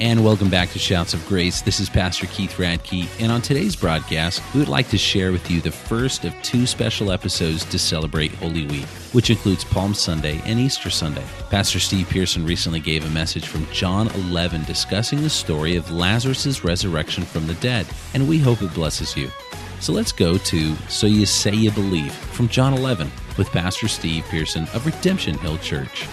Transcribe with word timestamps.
And 0.00 0.24
welcome 0.24 0.50
back 0.50 0.70
to 0.70 0.78
Shouts 0.80 1.14
of 1.14 1.24
Grace. 1.28 1.60
This 1.60 1.78
is 1.78 1.88
Pastor 1.88 2.26
Keith 2.26 2.56
Radke, 2.56 3.08
and 3.20 3.30
on 3.30 3.40
today's 3.40 3.76
broadcast, 3.76 4.42
we 4.52 4.58
would 4.58 4.68
like 4.68 4.88
to 4.88 4.98
share 4.98 5.30
with 5.30 5.48
you 5.48 5.60
the 5.60 5.70
first 5.70 6.24
of 6.24 6.34
two 6.42 6.66
special 6.66 7.12
episodes 7.12 7.64
to 7.66 7.78
celebrate 7.78 8.34
Holy 8.34 8.66
Week, 8.66 8.86
which 9.12 9.30
includes 9.30 9.62
Palm 9.62 9.94
Sunday 9.94 10.40
and 10.46 10.58
Easter 10.58 10.90
Sunday. 10.90 11.22
Pastor 11.48 11.78
Steve 11.78 12.08
Pearson 12.08 12.44
recently 12.44 12.80
gave 12.80 13.06
a 13.06 13.10
message 13.10 13.46
from 13.46 13.68
John 13.70 14.08
11 14.08 14.64
discussing 14.64 15.22
the 15.22 15.30
story 15.30 15.76
of 15.76 15.92
Lazarus' 15.92 16.64
resurrection 16.64 17.22
from 17.22 17.46
the 17.46 17.54
dead, 17.54 17.86
and 18.14 18.28
we 18.28 18.38
hope 18.38 18.62
it 18.62 18.74
blesses 18.74 19.16
you. 19.16 19.30
So 19.78 19.92
let's 19.92 20.12
go 20.12 20.38
to 20.38 20.74
So 20.88 21.06
You 21.06 21.24
Say 21.24 21.54
You 21.54 21.70
Believe 21.70 22.12
from 22.12 22.48
John 22.48 22.74
11 22.74 23.12
with 23.38 23.48
Pastor 23.50 23.86
Steve 23.86 24.24
Pearson 24.24 24.64
of 24.74 24.86
Redemption 24.86 25.38
Hill 25.38 25.58
Church. 25.58 26.08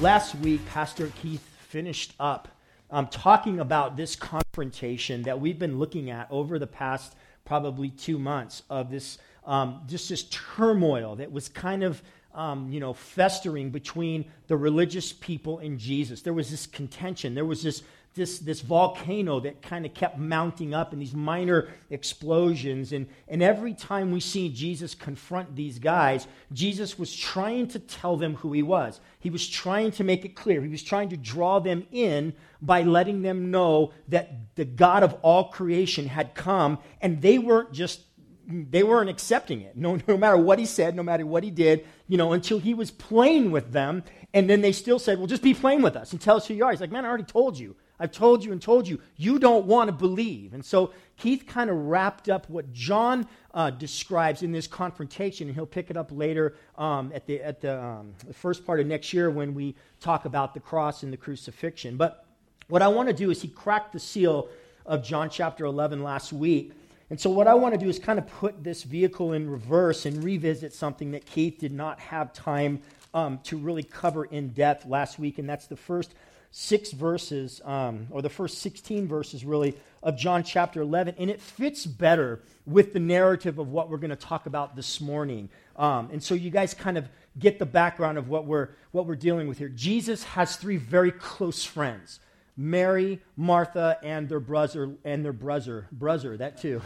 Last 0.00 0.34
week, 0.36 0.64
Pastor 0.66 1.12
Keith 1.20 1.46
finished 1.68 2.14
up 2.18 2.48
um, 2.90 3.06
talking 3.08 3.60
about 3.60 3.96
this 3.96 4.16
confrontation 4.16 5.22
that 5.22 5.40
we've 5.40 5.58
been 5.58 5.78
looking 5.78 6.10
at 6.10 6.26
over 6.30 6.58
the 6.58 6.66
past 6.66 7.14
probably 7.44 7.90
two 7.90 8.18
months 8.18 8.62
of 8.70 8.90
this 8.90 9.18
um, 9.44 9.82
just 9.86 10.08
this 10.08 10.22
turmoil 10.24 11.16
that 11.16 11.30
was 11.30 11.48
kind 11.48 11.82
of 11.82 12.02
um, 12.34 12.70
you 12.70 12.80
know 12.80 12.92
festering 12.92 13.70
between 13.70 14.24
the 14.48 14.56
religious 14.56 15.12
people 15.12 15.58
and 15.58 15.78
Jesus. 15.78 16.22
There 16.22 16.32
was 16.32 16.50
this 16.50 16.66
contention. 16.66 17.34
There 17.34 17.44
was 17.44 17.62
this 17.62 17.82
this, 18.14 18.38
this 18.38 18.60
volcano 18.60 19.40
that 19.40 19.60
kind 19.60 19.84
of 19.84 19.92
kept 19.92 20.18
mounting 20.18 20.72
up 20.72 20.92
in 20.92 20.98
these 20.98 21.14
minor 21.14 21.68
explosions. 21.90 22.92
And, 22.92 23.08
and 23.28 23.42
every 23.42 23.74
time 23.74 24.12
we 24.12 24.20
see 24.20 24.48
Jesus 24.48 24.94
confront 24.94 25.56
these 25.56 25.78
guys, 25.78 26.26
Jesus 26.52 26.98
was 26.98 27.14
trying 27.14 27.68
to 27.68 27.78
tell 27.78 28.16
them 28.16 28.36
who 28.36 28.52
he 28.52 28.62
was. 28.62 29.00
He 29.18 29.30
was 29.30 29.48
trying 29.48 29.90
to 29.92 30.04
make 30.04 30.24
it 30.24 30.36
clear. 30.36 30.62
He 30.62 30.68
was 30.68 30.82
trying 30.82 31.08
to 31.08 31.16
draw 31.16 31.58
them 31.58 31.86
in 31.90 32.34
by 32.62 32.82
letting 32.82 33.22
them 33.22 33.50
know 33.50 33.92
that 34.08 34.54
the 34.54 34.64
God 34.64 35.02
of 35.02 35.14
all 35.22 35.48
creation 35.48 36.06
had 36.06 36.34
come, 36.34 36.78
and 37.00 37.20
they 37.20 37.38
weren't 37.38 37.72
just 37.72 38.00
they 38.46 38.82
weren't 38.82 39.10
accepting 39.10 39.60
it. 39.62 39.76
No, 39.76 39.98
no 40.06 40.16
matter 40.16 40.36
what 40.36 40.58
he 40.58 40.66
said, 40.66 40.94
no 40.94 41.02
matter 41.02 41.24
what 41.26 41.42
he 41.42 41.50
did, 41.50 41.86
you 42.08 42.18
know, 42.18 42.32
until 42.32 42.58
he 42.58 42.74
was 42.74 42.90
playing 42.90 43.50
with 43.50 43.72
them. 43.72 44.02
And 44.32 44.50
then 44.50 44.60
they 44.60 44.72
still 44.72 44.98
said, 44.98 45.18
well, 45.18 45.26
just 45.26 45.42
be 45.42 45.54
playing 45.54 45.82
with 45.82 45.96
us 45.96 46.12
and 46.12 46.20
tell 46.20 46.36
us 46.36 46.46
who 46.46 46.54
you 46.54 46.64
are. 46.64 46.70
He's 46.70 46.80
like, 46.80 46.90
man, 46.90 47.04
I 47.04 47.08
already 47.08 47.24
told 47.24 47.58
you. 47.58 47.76
I've 47.98 48.10
told 48.10 48.44
you 48.44 48.50
and 48.50 48.60
told 48.60 48.88
you. 48.88 49.00
You 49.16 49.38
don't 49.38 49.66
want 49.66 49.88
to 49.88 49.92
believe. 49.92 50.52
And 50.52 50.64
so 50.64 50.92
Keith 51.16 51.46
kind 51.46 51.70
of 51.70 51.76
wrapped 51.76 52.28
up 52.28 52.50
what 52.50 52.72
John 52.72 53.28
uh, 53.52 53.70
describes 53.70 54.42
in 54.42 54.50
this 54.50 54.66
confrontation, 54.66 55.46
and 55.46 55.54
he'll 55.54 55.66
pick 55.66 55.90
it 55.90 55.96
up 55.96 56.10
later 56.10 56.56
um, 56.76 57.12
at, 57.14 57.26
the, 57.26 57.40
at 57.40 57.60
the, 57.60 57.80
um, 57.80 58.14
the 58.26 58.34
first 58.34 58.66
part 58.66 58.80
of 58.80 58.86
next 58.86 59.12
year 59.12 59.30
when 59.30 59.54
we 59.54 59.76
talk 60.00 60.24
about 60.24 60.54
the 60.54 60.60
cross 60.60 61.04
and 61.04 61.12
the 61.12 61.16
crucifixion. 61.16 61.96
But 61.96 62.26
what 62.68 62.82
I 62.82 62.88
want 62.88 63.08
to 63.08 63.14
do 63.14 63.30
is 63.30 63.40
he 63.40 63.48
cracked 63.48 63.92
the 63.92 64.00
seal 64.00 64.48
of 64.84 65.04
John 65.04 65.30
chapter 65.30 65.64
11 65.64 66.02
last 66.02 66.32
week. 66.32 66.72
And 67.14 67.20
so, 67.20 67.30
what 67.30 67.46
I 67.46 67.54
want 67.54 67.74
to 67.74 67.78
do 67.78 67.88
is 67.88 68.00
kind 68.00 68.18
of 68.18 68.26
put 68.26 68.64
this 68.64 68.82
vehicle 68.82 69.34
in 69.34 69.48
reverse 69.48 70.04
and 70.04 70.24
revisit 70.24 70.74
something 70.74 71.12
that 71.12 71.24
Keith 71.24 71.58
did 71.60 71.70
not 71.70 72.00
have 72.00 72.32
time 72.32 72.82
um, 73.14 73.38
to 73.44 73.56
really 73.56 73.84
cover 73.84 74.24
in 74.24 74.48
depth 74.48 74.84
last 74.84 75.16
week, 75.16 75.38
and 75.38 75.48
that's 75.48 75.68
the 75.68 75.76
first 75.76 76.12
six 76.50 76.90
verses, 76.90 77.60
um, 77.64 78.08
or 78.10 78.20
the 78.20 78.28
first 78.28 78.58
16 78.58 79.06
verses 79.06 79.44
really, 79.44 79.76
of 80.02 80.16
John 80.16 80.42
chapter 80.42 80.80
11, 80.80 81.14
and 81.16 81.30
it 81.30 81.40
fits 81.40 81.86
better 81.86 82.40
with 82.66 82.92
the 82.92 82.98
narrative 82.98 83.60
of 83.60 83.68
what 83.68 83.88
we're 83.88 83.98
going 83.98 84.10
to 84.10 84.16
talk 84.16 84.46
about 84.46 84.74
this 84.74 85.00
morning. 85.00 85.48
Um, 85.76 86.08
and 86.12 86.20
so 86.20 86.34
you 86.34 86.50
guys 86.50 86.74
kind 86.74 86.98
of 86.98 87.08
get 87.38 87.60
the 87.60 87.66
background 87.66 88.18
of 88.18 88.28
what 88.28 88.44
we're, 88.44 88.70
what 88.90 89.06
we're 89.06 89.14
dealing 89.14 89.46
with 89.46 89.58
here. 89.58 89.68
Jesus 89.68 90.24
has 90.24 90.56
three 90.56 90.78
very 90.78 91.12
close 91.12 91.62
friends. 91.62 92.18
Mary, 92.56 93.20
Martha, 93.36 93.98
and 94.02 94.28
their 94.28 94.40
brother, 94.40 94.96
and 95.04 95.24
their 95.24 95.32
brother, 95.32 95.88
brother, 95.90 96.36
that 96.36 96.60
too. 96.60 96.80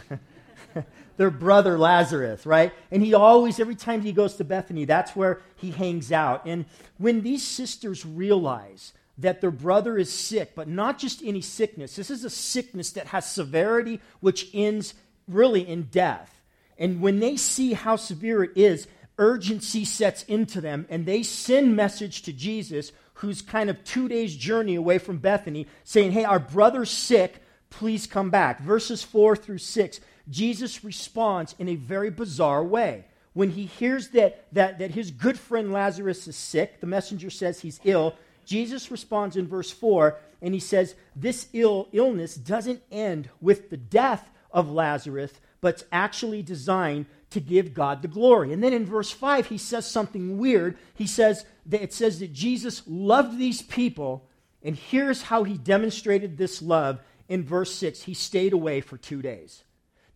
their 1.16 1.31
brother 1.31 1.78
Lazarus, 1.78 2.47
right? 2.47 2.72
And 2.91 3.03
he 3.03 3.15
always, 3.15 3.60
every 3.60 3.75
time 3.75 4.03
he 4.03 4.12
goes 4.12 4.37
to 4.37 4.44
Bethany, 4.44 4.84
that's 4.84 5.15
where 5.15 5.41
he 5.56 5.70
hangs 5.70 6.10
out. 6.12 6.47
And 6.47 6.65
when 6.97 7.22
these 7.22 7.47
sisters 7.47 8.06
realize 8.06 8.93
that 9.19 9.41
their 9.41 9.50
brother 9.50 9.98
is 9.98 10.12
sick, 10.12 10.53
but 10.54 10.69
not 10.69 10.98
just 10.98 11.22
any 11.25 11.41
sickness. 11.41 11.97
This 11.97 12.10
is 12.10 12.25
a 12.25 12.31
sickness 12.31 12.93
that 12.93 13.09
has 13.09 13.31
severity, 13.31 14.00
which 14.20 14.48
ends 14.54 14.94
really 15.26 15.69
in 15.69 15.84
death. 15.84 16.41
And 16.78 17.00
when 17.00 17.19
they 17.19 17.37
see 17.37 17.72
how 17.72 17.97
severe 17.97 18.44
it 18.44 18.53
is, 18.54 18.87
urgency 19.19 19.84
sets 19.84 20.22
into 20.25 20.60
them, 20.60 20.87
and 20.88 21.04
they 21.04 21.25
send 21.25 21.75
message 21.75 22.22
to 22.22 22.32
Jesus, 22.32 22.93
who's 23.19 23.43
kind 23.43 23.69
of 23.69 23.83
two 23.84 24.09
days' 24.09 24.37
journey 24.37 24.77
away 24.77 24.99
from 24.99 25.19
Bethany, 25.19 25.67
saying, 25.84 26.12
Hey, 26.12 26.25
our 26.25 26.39
brother's 26.39 26.91
sick, 26.91 27.43
please 27.71 28.06
come 28.06 28.31
back. 28.31 28.61
Verses 28.61 29.03
4 29.03 29.37
through 29.37 29.59
6, 29.59 30.01
Jesus 30.29 30.84
responds 30.84 31.55
in 31.59 31.69
a 31.69 31.75
very 31.75 32.11
bizarre 32.11 32.65
way. 32.65 33.05
When 33.33 33.51
he 33.51 33.67
hears 33.67 34.09
that, 34.11 34.47
that, 34.53 34.79
that 34.79 34.93
his 34.93 35.11
good 35.11 35.39
friend 35.39 35.73
Lazarus 35.73 36.29
is 36.29 36.37
sick, 36.37 36.81
the 36.81 36.87
messenger 36.87 37.31
says 37.31 37.61
he's 37.61 37.81
ill. 37.84 38.15
Jesus 38.45 38.91
responds 38.91 39.37
in 39.37 39.47
verse 39.47 39.71
4, 39.71 40.17
and 40.41 40.55
he 40.55 40.61
says, 40.61 40.95
This 41.15 41.49
ill 41.53 41.89
illness 41.93 42.35
doesn't 42.35 42.83
end 42.91 43.29
with 43.41 43.71
the 43.71 43.77
death 43.77 44.31
of 44.50 44.71
Lazarus, 44.71 45.33
but 45.60 45.74
it's 45.74 45.84
actually 45.92 46.42
designed 46.42 47.06
to 47.30 47.41
give 47.41 47.74
God 47.74 48.02
the 48.02 48.08
glory. 48.08 48.52
And 48.52 48.62
then 48.62 48.72
in 48.72 48.86
verse 48.86 49.10
5, 49.10 49.46
he 49.46 49.58
says 49.58 49.86
something 49.86 50.38
weird. 50.38 50.78
He 50.94 51.06
says 51.06 51.44
that 51.66 51.82
it 51.82 51.92
says 51.92 52.20
that 52.20 52.32
Jesus 52.32 52.82
loved 52.86 53.38
these 53.38 53.62
people, 53.62 54.28
and 54.62 54.76
here's 54.76 55.22
how 55.22 55.44
he 55.44 55.58
demonstrated 55.58 56.36
this 56.36 56.62
love 56.62 57.00
in 57.28 57.44
verse 57.44 57.74
6. 57.74 58.02
He 58.02 58.14
stayed 58.14 58.52
away 58.52 58.80
for 58.80 58.96
two 58.96 59.20
days. 59.20 59.64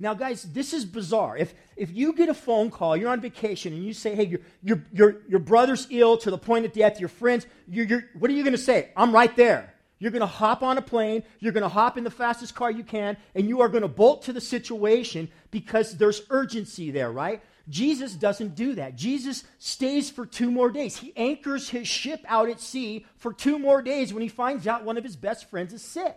Now, 0.03 0.14
guys, 0.14 0.42
this 0.42 0.72
is 0.72 0.84
bizarre. 0.84 1.36
If, 1.36 1.54
if 1.76 1.92
you 1.92 2.12
get 2.12 2.28
a 2.28 2.34
phone 2.34 2.70
call, 2.70 2.97
you're 2.97 3.10
on 3.10 3.20
vacation, 3.20 3.72
and 3.72 3.84
you 3.84 3.92
say, 3.92 4.16
hey, 4.16 4.24
your, 4.24 4.41
your, 4.62 4.84
your, 4.92 5.16
your 5.28 5.38
brother's 5.38 5.86
ill 5.91 6.16
to 6.19 6.30
the 6.30 6.38
point 6.38 6.64
of 6.64 6.72
death, 6.72 6.98
your 6.98 7.09
friends, 7.09 7.47
you're, 7.69 7.84
you're, 7.84 8.04
what 8.19 8.28
are 8.28 8.34
you 8.34 8.42
going 8.42 8.53
to 8.53 8.59
say? 8.59 8.91
I'm 8.97 9.12
right 9.12 9.34
there. 9.36 9.72
You're 10.03 10.11
going 10.11 10.21
to 10.21 10.27
hop 10.27 10.65
on 10.65 10.79
a 10.79 10.83
plane, 10.83 11.23
you're 11.39 11.53
going 11.53 11.63
to 11.63 11.69
hop 11.69 11.97
in 11.97 12.03
the 12.03 12.11
fastest 12.11 12.57
car 12.57 12.73
you 12.73 12.83
can, 12.83 13.17
and 13.37 13.49
you 13.49 13.61
are 13.61 13.69
going 13.69 13.83
to 13.83 13.89
bolt 13.89 14.23
to 14.23 14.33
the 14.33 14.41
situation 14.41 15.31
because 15.53 15.97
there's 15.97 16.23
urgency 16.29 16.91
there, 16.91 17.13
right? 17.13 17.41
Jesus 17.69 18.15
doesn't 18.15 18.57
do 18.57 18.75
that. 18.75 18.97
Jesus 18.97 19.45
stays 19.61 20.11
for 20.11 20.27
two 20.27 20.51
more 20.51 20.71
days. 20.71 20.97
He 20.97 21.13
anchors 21.17 21.69
his 21.69 21.87
ship 21.87 22.25
out 22.27 22.49
at 22.49 22.59
sea 22.59 23.07
for 23.17 23.33
two 23.33 23.61
more 23.61 23.81
days 23.81 24.13
when 24.13 24.25
he 24.25 24.29
finds 24.29 24.67
out 24.67 24.85
one 24.85 24.97
of 24.97 25.05
his 25.05 25.15
best 25.15 25.49
friends 25.49 25.73
is 25.73 25.83
sick. 25.83 26.17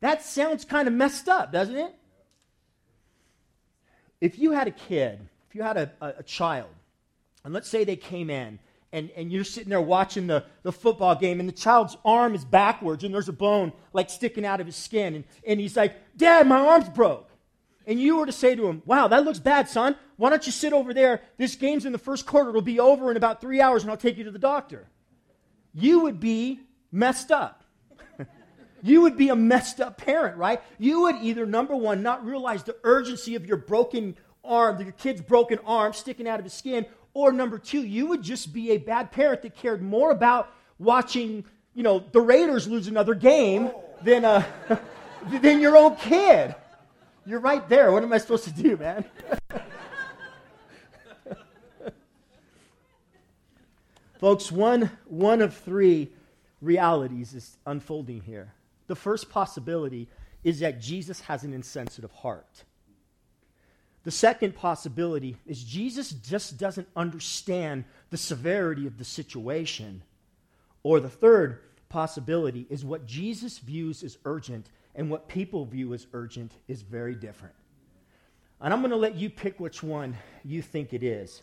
That 0.00 0.22
sounds 0.22 0.64
kind 0.64 0.88
of 0.88 0.94
messed 0.94 1.28
up, 1.28 1.52
doesn't 1.52 1.76
it? 1.76 1.94
if 4.20 4.38
you 4.38 4.52
had 4.52 4.66
a 4.66 4.72
kid, 4.72 5.20
if 5.48 5.54
you 5.54 5.62
had 5.62 5.76
a, 5.76 5.92
a, 6.00 6.14
a 6.18 6.22
child, 6.22 6.70
and 7.44 7.54
let's 7.54 7.68
say 7.68 7.84
they 7.84 7.96
came 7.96 8.30
in 8.30 8.58
and, 8.92 9.10
and 9.10 9.32
you're 9.32 9.44
sitting 9.44 9.68
there 9.68 9.80
watching 9.80 10.26
the, 10.26 10.44
the 10.62 10.72
football 10.72 11.14
game 11.14 11.40
and 11.40 11.48
the 11.48 11.52
child's 11.52 11.96
arm 12.04 12.34
is 12.34 12.44
backwards 12.44 13.04
and 13.04 13.12
there's 13.12 13.28
a 13.28 13.32
bone 13.32 13.72
like 13.92 14.10
sticking 14.10 14.44
out 14.44 14.60
of 14.60 14.66
his 14.66 14.76
skin 14.76 15.14
and, 15.14 15.24
and 15.46 15.60
he's 15.60 15.76
like 15.76 15.94
dad 16.16 16.46
my 16.46 16.58
arm's 16.58 16.88
broke. 16.88 17.30
And 17.88 18.00
you 18.00 18.16
were 18.16 18.26
to 18.26 18.32
say 18.32 18.54
to 18.54 18.66
him 18.66 18.82
wow 18.86 19.08
that 19.08 19.24
looks 19.24 19.38
bad 19.38 19.68
son. 19.68 19.96
Why 20.16 20.30
don't 20.30 20.46
you 20.46 20.52
sit 20.52 20.72
over 20.72 20.94
there? 20.94 21.20
This 21.36 21.56
game's 21.56 21.84
in 21.84 21.92
the 21.92 21.98
first 21.98 22.26
quarter. 22.26 22.50
It'll 22.50 22.62
be 22.62 22.80
over 22.80 23.10
in 23.10 23.16
about 23.16 23.40
three 23.40 23.60
hours 23.60 23.82
and 23.82 23.90
i'll 23.90 23.96
take 23.96 24.16
you 24.16 24.24
to 24.24 24.30
the 24.30 24.38
doctor. 24.38 24.88
You 25.74 26.00
would 26.00 26.20
be 26.20 26.60
messed 26.90 27.30
up. 27.30 27.64
You 28.82 29.00
would 29.00 29.16
be 29.16 29.30
a 29.30 29.34
messed 29.34 29.80
up 29.80 29.96
parent, 29.96 30.36
right? 30.36 30.60
You 30.78 31.00
would 31.00 31.16
either, 31.16 31.44
number 31.44 31.74
one, 31.74 32.02
not 32.02 32.24
realize 32.24 32.62
the 32.62 32.76
urgency 32.84 33.34
of 33.34 33.44
your 33.44 33.56
broken 33.56 34.16
arm, 34.44 34.80
your 34.80 34.92
kid's 34.92 35.20
broken 35.20 35.58
arm 35.66 35.92
sticking 35.92 36.28
out 36.28 36.38
of 36.38 36.44
his 36.44 36.52
skin, 36.52 36.86
or 37.16 37.32
number 37.32 37.58
two, 37.58 37.82
you 37.82 38.08
would 38.08 38.22
just 38.22 38.52
be 38.52 38.72
a 38.72 38.76
bad 38.76 39.10
parent 39.10 39.40
that 39.40 39.56
cared 39.56 39.80
more 39.80 40.10
about 40.10 40.52
watching, 40.78 41.46
you 41.72 41.82
know, 41.82 42.04
the 42.12 42.20
Raiders 42.20 42.68
lose 42.68 42.88
another 42.88 43.14
game 43.14 43.70
than, 44.02 44.26
uh, 44.26 44.44
than 45.40 45.58
your 45.60 45.78
own 45.78 45.96
kid. 45.96 46.54
You're 47.24 47.40
right 47.40 47.66
there. 47.70 47.90
What 47.90 48.02
am 48.02 48.12
I 48.12 48.18
supposed 48.18 48.44
to 48.44 48.50
do, 48.50 48.76
man? 48.76 49.06
Folks, 54.20 54.52
one, 54.52 54.90
one 55.06 55.40
of 55.40 55.56
three 55.56 56.12
realities 56.60 57.32
is 57.32 57.56
unfolding 57.64 58.20
here. 58.20 58.52
The 58.88 58.96
first 58.96 59.30
possibility 59.30 60.10
is 60.44 60.60
that 60.60 60.82
Jesus 60.82 61.22
has 61.22 61.44
an 61.44 61.54
insensitive 61.54 62.12
heart. 62.12 62.64
The 64.06 64.12
second 64.12 64.54
possibility 64.54 65.36
is 65.48 65.64
Jesus 65.64 66.10
just 66.10 66.58
doesn't 66.58 66.86
understand 66.94 67.82
the 68.10 68.16
severity 68.16 68.86
of 68.86 68.98
the 68.98 69.04
situation. 69.04 70.00
Or 70.84 71.00
the 71.00 71.08
third 71.08 71.58
possibility 71.88 72.68
is 72.70 72.84
what 72.84 73.06
Jesus 73.06 73.58
views 73.58 74.04
as 74.04 74.16
urgent 74.24 74.70
and 74.94 75.10
what 75.10 75.26
people 75.26 75.64
view 75.64 75.92
as 75.92 76.06
urgent 76.12 76.52
is 76.68 76.82
very 76.82 77.16
different. 77.16 77.56
And 78.60 78.72
I'm 78.72 78.78
going 78.78 78.92
to 78.92 78.96
let 78.96 79.16
you 79.16 79.28
pick 79.28 79.58
which 79.58 79.82
one 79.82 80.16
you 80.44 80.62
think 80.62 80.92
it 80.92 81.02
is. 81.02 81.42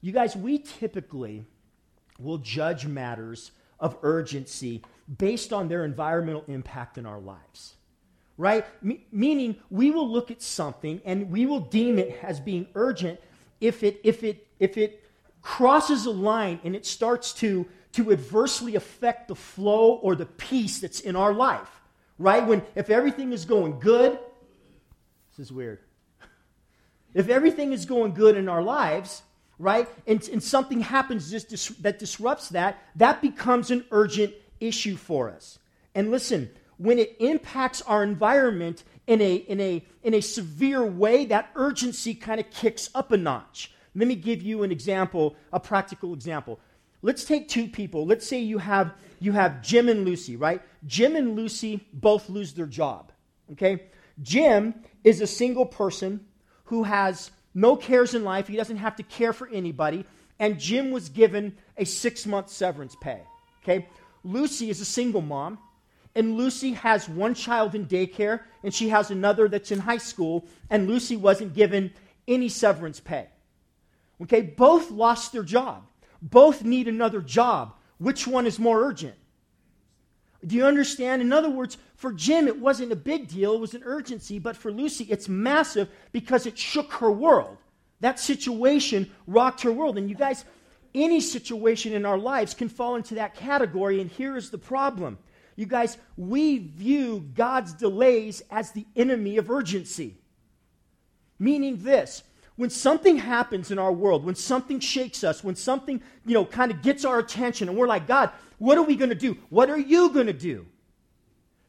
You 0.00 0.10
guys, 0.10 0.34
we 0.34 0.58
typically 0.58 1.44
will 2.18 2.38
judge 2.38 2.86
matters 2.86 3.52
of 3.78 3.96
urgency 4.02 4.82
based 5.16 5.52
on 5.52 5.68
their 5.68 5.84
environmental 5.84 6.42
impact 6.48 6.98
in 6.98 7.06
our 7.06 7.20
lives. 7.20 7.76
Right? 8.36 8.66
meaning, 9.12 9.56
we 9.70 9.92
will 9.92 10.10
look 10.10 10.32
at 10.32 10.42
something 10.42 11.00
and 11.04 11.30
we 11.30 11.46
will 11.46 11.60
deem 11.60 12.00
it 12.00 12.18
as 12.22 12.40
being 12.40 12.66
urgent 12.74 13.20
if 13.60 13.84
it, 13.84 14.00
if 14.02 14.24
it, 14.24 14.46
if 14.58 14.76
it 14.76 15.04
crosses 15.40 16.06
a 16.06 16.10
line 16.10 16.58
and 16.64 16.74
it 16.74 16.84
starts 16.84 17.32
to, 17.34 17.64
to 17.92 18.10
adversely 18.10 18.74
affect 18.74 19.28
the 19.28 19.36
flow 19.36 19.94
or 20.02 20.16
the 20.16 20.26
peace 20.26 20.80
that's 20.80 20.98
in 21.00 21.14
our 21.14 21.32
life. 21.32 21.70
Right? 22.18 22.44
When, 22.44 22.62
if 22.74 22.90
everything 22.90 23.32
is 23.32 23.44
going 23.44 23.78
good, 23.78 24.18
this 25.30 25.46
is 25.46 25.52
weird. 25.52 25.80
If 27.14 27.28
everything 27.28 27.72
is 27.72 27.86
going 27.86 28.14
good 28.14 28.36
in 28.36 28.48
our 28.48 28.62
lives, 28.62 29.22
right, 29.60 29.88
and, 30.04 30.28
and 30.30 30.42
something 30.42 30.80
happens 30.80 31.30
just 31.30 31.48
dis- 31.48 31.68
that 31.68 32.00
disrupts 32.00 32.48
that, 32.48 32.82
that 32.96 33.22
becomes 33.22 33.70
an 33.70 33.84
urgent 33.92 34.34
issue 34.58 34.96
for 34.96 35.30
us. 35.30 35.60
And 35.94 36.10
listen, 36.10 36.50
when 36.78 36.98
it 36.98 37.16
impacts 37.20 37.82
our 37.82 38.02
environment 38.02 38.84
in 39.06 39.20
a, 39.20 39.34
in 39.34 39.60
a, 39.60 39.84
in 40.02 40.14
a 40.14 40.20
severe 40.20 40.84
way, 40.84 41.26
that 41.26 41.50
urgency 41.54 42.14
kind 42.14 42.40
of 42.40 42.50
kicks 42.50 42.90
up 42.94 43.12
a 43.12 43.16
notch. 43.16 43.72
Let 43.94 44.08
me 44.08 44.16
give 44.16 44.42
you 44.42 44.62
an 44.62 44.72
example, 44.72 45.36
a 45.52 45.60
practical 45.60 46.14
example. 46.14 46.58
Let's 47.02 47.24
take 47.24 47.48
two 47.48 47.68
people. 47.68 48.06
Let's 48.06 48.26
say 48.26 48.40
you 48.40 48.58
have, 48.58 48.94
you 49.20 49.32
have 49.32 49.62
Jim 49.62 49.88
and 49.88 50.04
Lucy, 50.04 50.36
right? 50.36 50.62
Jim 50.86 51.16
and 51.16 51.36
Lucy 51.36 51.86
both 51.92 52.28
lose 52.28 52.54
their 52.54 52.66
job, 52.66 53.12
okay? 53.52 53.84
Jim 54.22 54.74
is 55.02 55.20
a 55.20 55.26
single 55.26 55.66
person 55.66 56.24
who 56.64 56.84
has 56.84 57.30
no 57.54 57.76
cares 57.76 58.14
in 58.14 58.24
life. 58.24 58.48
He 58.48 58.56
doesn't 58.56 58.78
have 58.78 58.96
to 58.96 59.02
care 59.02 59.32
for 59.32 59.48
anybody. 59.48 60.04
And 60.38 60.58
Jim 60.58 60.90
was 60.90 61.08
given 61.08 61.56
a 61.76 61.84
six 61.84 62.26
month 62.26 62.48
severance 62.48 62.96
pay. 63.00 63.22
Okay? 63.62 63.86
Lucy 64.24 64.70
is 64.70 64.80
a 64.80 64.84
single 64.84 65.20
mom. 65.20 65.58
And 66.14 66.36
Lucy 66.36 66.72
has 66.72 67.08
one 67.08 67.34
child 67.34 67.74
in 67.74 67.86
daycare, 67.86 68.40
and 68.62 68.72
she 68.72 68.88
has 68.90 69.10
another 69.10 69.48
that's 69.48 69.72
in 69.72 69.80
high 69.80 69.98
school, 69.98 70.46
and 70.70 70.88
Lucy 70.88 71.16
wasn't 71.16 71.54
given 71.54 71.92
any 72.28 72.48
severance 72.48 73.00
pay. 73.00 73.28
Okay, 74.22 74.40
both 74.42 74.90
lost 74.90 75.32
their 75.32 75.42
job. 75.42 75.84
Both 76.22 76.62
need 76.62 76.88
another 76.88 77.20
job. 77.20 77.74
Which 77.98 78.26
one 78.26 78.46
is 78.46 78.58
more 78.58 78.82
urgent? 78.82 79.16
Do 80.46 80.56
you 80.56 80.64
understand? 80.64 81.22
In 81.22 81.32
other 81.32 81.50
words, 81.50 81.78
for 81.96 82.12
Jim, 82.12 82.46
it 82.46 82.58
wasn't 82.58 82.92
a 82.92 82.96
big 82.96 83.28
deal, 83.28 83.54
it 83.54 83.60
was 83.60 83.74
an 83.74 83.82
urgency, 83.84 84.38
but 84.38 84.56
for 84.56 84.70
Lucy, 84.70 85.04
it's 85.04 85.28
massive 85.28 85.88
because 86.12 86.46
it 86.46 86.58
shook 86.58 86.92
her 86.94 87.10
world. 87.10 87.56
That 88.00 88.20
situation 88.20 89.10
rocked 89.26 89.62
her 89.62 89.72
world. 89.72 89.96
And 89.96 90.08
you 90.08 90.14
guys, 90.14 90.44
any 90.94 91.20
situation 91.20 91.92
in 91.92 92.04
our 92.04 92.18
lives 92.18 92.54
can 92.54 92.68
fall 92.68 92.96
into 92.96 93.14
that 93.14 93.34
category, 93.34 94.00
and 94.00 94.10
here 94.10 94.36
is 94.36 94.50
the 94.50 94.58
problem. 94.58 95.18
You 95.56 95.66
guys, 95.66 95.98
we 96.16 96.58
view 96.58 97.28
God's 97.34 97.72
delays 97.72 98.42
as 98.50 98.72
the 98.72 98.86
enemy 98.96 99.36
of 99.36 99.50
urgency. 99.50 100.16
Meaning 101.38 101.82
this 101.82 102.22
when 102.56 102.70
something 102.70 103.16
happens 103.16 103.70
in 103.70 103.78
our 103.78 103.92
world, 103.92 104.24
when 104.24 104.36
something 104.36 104.78
shakes 104.78 105.24
us, 105.24 105.42
when 105.42 105.56
something, 105.56 106.00
you 106.24 106.34
know, 106.34 106.44
kind 106.44 106.70
of 106.70 106.82
gets 106.82 107.04
our 107.04 107.18
attention, 107.18 107.68
and 107.68 107.76
we're 107.76 107.88
like, 107.88 108.06
God, 108.06 108.30
what 108.58 108.78
are 108.78 108.82
we 108.82 108.94
going 108.94 109.08
to 109.08 109.16
do? 109.16 109.36
What 109.50 109.70
are 109.70 109.78
you 109.78 110.10
going 110.10 110.26
to 110.26 110.32
do? 110.32 110.66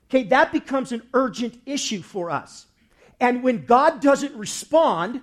Okay, 0.10 0.24
that 0.24 0.52
becomes 0.52 0.92
an 0.92 1.02
urgent 1.14 1.60
issue 1.66 2.02
for 2.02 2.30
us. 2.30 2.68
And 3.20 3.42
when 3.42 3.66
God 3.66 4.02
doesn't 4.02 4.36
respond, 4.36 5.22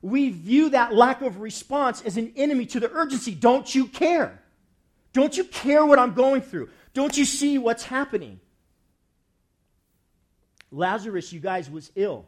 we 0.00 0.30
view 0.30 0.70
that 0.70 0.94
lack 0.94 1.20
of 1.20 1.40
response 1.40 2.00
as 2.02 2.16
an 2.16 2.32
enemy 2.36 2.64
to 2.66 2.80
the 2.80 2.90
urgency. 2.92 3.34
Don't 3.34 3.74
you 3.74 3.86
care? 3.86 4.42
Don't 5.12 5.36
you 5.36 5.44
care 5.44 5.84
what 5.84 5.98
I'm 5.98 6.14
going 6.14 6.40
through? 6.40 6.70
Don't 6.96 7.14
you 7.14 7.26
see 7.26 7.58
what's 7.58 7.82
happening? 7.82 8.40
Lazarus, 10.72 11.30
you 11.30 11.40
guys, 11.40 11.70
was 11.70 11.92
ill. 11.94 12.26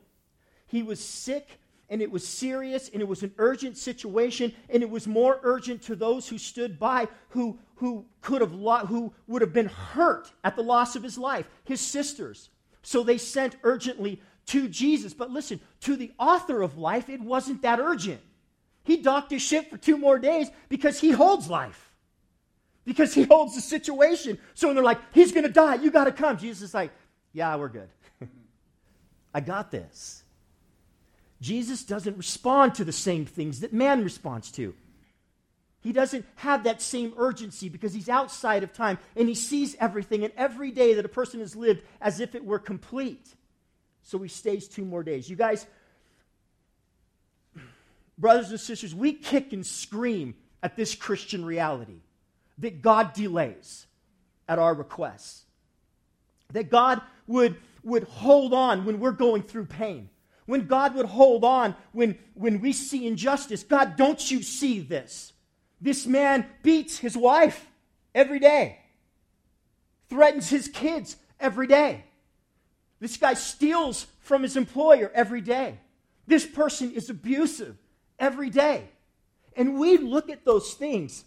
He 0.66 0.82
was 0.82 1.00
sick 1.00 1.58
and 1.88 2.02
it 2.02 2.10
was 2.10 2.28
serious 2.28 2.90
and 2.90 3.00
it 3.00 3.08
was 3.08 3.22
an 3.22 3.32
urgent 3.38 3.78
situation 3.78 4.52
and 4.68 4.82
it 4.82 4.90
was 4.90 5.06
more 5.06 5.40
urgent 5.42 5.80
to 5.84 5.96
those 5.96 6.28
who 6.28 6.36
stood 6.36 6.78
by 6.78 7.08
who, 7.30 7.58
who 7.76 8.04
could 8.20 8.42
have 8.42 8.52
lo- 8.52 8.84
who 8.84 9.14
would 9.26 9.40
have 9.40 9.54
been 9.54 9.68
hurt 9.68 10.30
at 10.44 10.54
the 10.54 10.62
loss 10.62 10.96
of 10.96 11.02
his 11.02 11.16
life 11.16 11.48
his 11.64 11.80
sisters 11.80 12.50
so 12.82 13.02
they 13.02 13.16
sent 13.16 13.56
urgently 13.62 14.20
to 14.44 14.68
jesus 14.68 15.14
but 15.14 15.30
listen 15.30 15.58
to 15.80 15.96
the 15.96 16.12
author 16.18 16.60
of 16.60 16.76
life 16.76 17.08
it 17.08 17.22
wasn't 17.22 17.62
that 17.62 17.80
urgent 17.80 18.20
he 18.84 18.98
docked 18.98 19.30
his 19.30 19.40
ship 19.40 19.70
for 19.70 19.78
two 19.78 19.96
more 19.96 20.18
days 20.18 20.50
because 20.68 21.00
he 21.00 21.10
holds 21.10 21.48
life 21.48 21.87
because 22.88 23.14
he 23.14 23.22
holds 23.22 23.54
the 23.54 23.60
situation 23.60 24.38
so 24.54 24.66
when 24.66 24.74
they're 24.74 24.84
like 24.84 25.00
he's 25.12 25.30
going 25.30 25.44
to 25.44 25.52
die 25.52 25.76
you 25.76 25.90
got 25.90 26.04
to 26.04 26.12
come 26.12 26.36
jesus 26.36 26.62
is 26.62 26.74
like 26.74 26.90
yeah 27.32 27.54
we're 27.54 27.68
good 27.68 27.88
i 29.34 29.40
got 29.40 29.70
this 29.70 30.24
Jesus 31.40 31.84
doesn't 31.84 32.16
respond 32.16 32.74
to 32.74 32.84
the 32.84 32.92
same 32.92 33.24
things 33.24 33.60
that 33.60 33.72
man 33.72 34.02
responds 34.02 34.50
to. 34.52 34.74
He 35.80 35.92
doesn't 35.92 36.26
have 36.36 36.64
that 36.64 36.82
same 36.82 37.14
urgency 37.16 37.68
because 37.68 37.94
he's 37.94 38.08
outside 38.08 38.64
of 38.64 38.72
time 38.72 38.98
and 39.14 39.28
he 39.28 39.34
sees 39.34 39.76
everything 39.78 40.24
and 40.24 40.32
every 40.36 40.72
day 40.72 40.94
that 40.94 41.04
a 41.04 41.08
person 41.08 41.38
has 41.38 41.54
lived 41.54 41.82
as 42.00 42.18
if 42.18 42.34
it 42.34 42.44
were 42.44 42.58
complete. 42.58 43.34
So 44.02 44.18
he 44.18 44.28
stays 44.28 44.66
two 44.66 44.84
more 44.84 45.04
days. 45.04 45.30
You 45.30 45.36
guys, 45.36 45.66
brothers 48.18 48.50
and 48.50 48.58
sisters, 48.58 48.94
we 48.94 49.12
kick 49.12 49.52
and 49.52 49.64
scream 49.64 50.34
at 50.64 50.74
this 50.74 50.96
Christian 50.96 51.44
reality 51.44 52.00
that 52.58 52.82
God 52.82 53.12
delays 53.12 53.86
at 54.48 54.58
our 54.58 54.74
requests, 54.74 55.44
that 56.52 56.70
God 56.70 57.00
would, 57.26 57.56
would 57.82 58.04
hold 58.04 58.52
on 58.54 58.84
when 58.84 59.00
we're 59.00 59.12
going 59.12 59.42
through 59.42 59.66
pain 59.66 60.10
when 60.48 60.66
God 60.66 60.94
would 60.94 61.04
hold 61.04 61.44
on 61.44 61.76
when, 61.92 62.18
when 62.32 62.62
we 62.62 62.72
see 62.72 63.06
injustice. 63.06 63.62
God, 63.62 63.96
don't 63.96 64.30
you 64.30 64.42
see 64.42 64.80
this? 64.80 65.34
This 65.78 66.06
man 66.06 66.46
beats 66.62 66.96
his 66.96 67.14
wife 67.14 67.66
every 68.14 68.38
day, 68.38 68.78
threatens 70.08 70.48
his 70.48 70.66
kids 70.68 71.16
every 71.38 71.66
day. 71.66 72.02
This 72.98 73.18
guy 73.18 73.34
steals 73.34 74.06
from 74.20 74.42
his 74.42 74.56
employer 74.56 75.12
every 75.14 75.42
day. 75.42 75.80
This 76.26 76.46
person 76.46 76.92
is 76.92 77.10
abusive 77.10 77.76
every 78.18 78.48
day. 78.48 78.88
And 79.54 79.78
we 79.78 79.98
look 79.98 80.30
at 80.30 80.46
those 80.46 80.72
things 80.72 81.24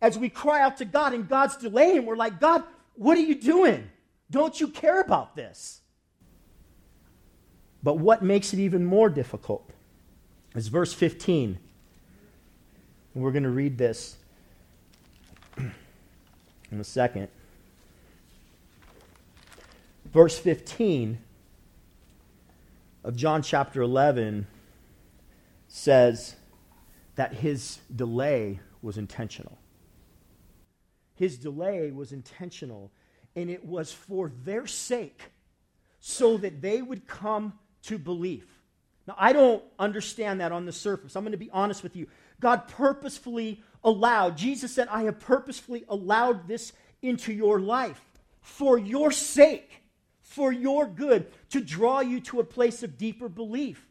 as 0.00 0.18
we 0.18 0.28
cry 0.28 0.60
out 0.60 0.76
to 0.78 0.84
God 0.84 1.12
and 1.12 1.28
God's 1.28 1.56
delaying. 1.56 2.06
We're 2.06 2.16
like, 2.16 2.40
God, 2.40 2.64
what 2.94 3.16
are 3.18 3.22
you 3.22 3.34
doing? 3.34 3.90
Don't 4.30 4.60
you 4.60 4.68
care 4.68 5.00
about 5.00 5.34
this? 5.34 5.80
But 7.82 7.98
what 7.98 8.22
makes 8.22 8.52
it 8.52 8.58
even 8.58 8.84
more 8.84 9.08
difficult 9.08 9.70
is 10.54 10.68
verse 10.68 10.92
15. 10.92 11.58
And 13.14 13.22
we're 13.22 13.30
going 13.32 13.44
to 13.44 13.50
read 13.50 13.78
this 13.78 14.16
in 15.56 15.72
a 16.80 16.84
second. 16.84 17.28
Verse 20.12 20.38
15 20.38 21.18
of 23.04 23.16
John 23.16 23.42
chapter 23.42 23.82
11 23.82 24.46
says 25.68 26.36
that 27.14 27.34
his 27.34 27.78
delay 27.94 28.60
was 28.82 28.96
intentional. 28.98 29.58
His 31.18 31.36
delay 31.36 31.90
was 31.90 32.12
intentional, 32.12 32.92
and 33.34 33.50
it 33.50 33.64
was 33.64 33.92
for 33.92 34.30
their 34.44 34.68
sake, 34.68 35.20
so 35.98 36.36
that 36.38 36.62
they 36.62 36.80
would 36.80 37.08
come 37.08 37.54
to 37.82 37.98
belief. 37.98 38.46
Now, 39.08 39.16
I 39.18 39.32
don't 39.32 39.64
understand 39.78 40.40
that 40.40 40.52
on 40.52 40.64
the 40.64 40.72
surface. 40.72 41.16
I'm 41.16 41.24
going 41.24 41.32
to 41.32 41.38
be 41.38 41.50
honest 41.52 41.82
with 41.82 41.96
you. 41.96 42.06
God 42.40 42.68
purposefully 42.68 43.62
allowed, 43.82 44.36
Jesus 44.36 44.72
said, 44.72 44.86
I 44.88 45.04
have 45.04 45.18
purposefully 45.18 45.84
allowed 45.88 46.46
this 46.46 46.72
into 47.02 47.32
your 47.32 47.58
life 47.58 48.00
for 48.40 48.78
your 48.78 49.10
sake, 49.10 49.82
for 50.20 50.52
your 50.52 50.86
good, 50.86 51.26
to 51.50 51.60
draw 51.60 52.00
you 52.00 52.20
to 52.20 52.38
a 52.38 52.44
place 52.44 52.84
of 52.84 52.96
deeper 52.96 53.28
belief. 53.28 53.88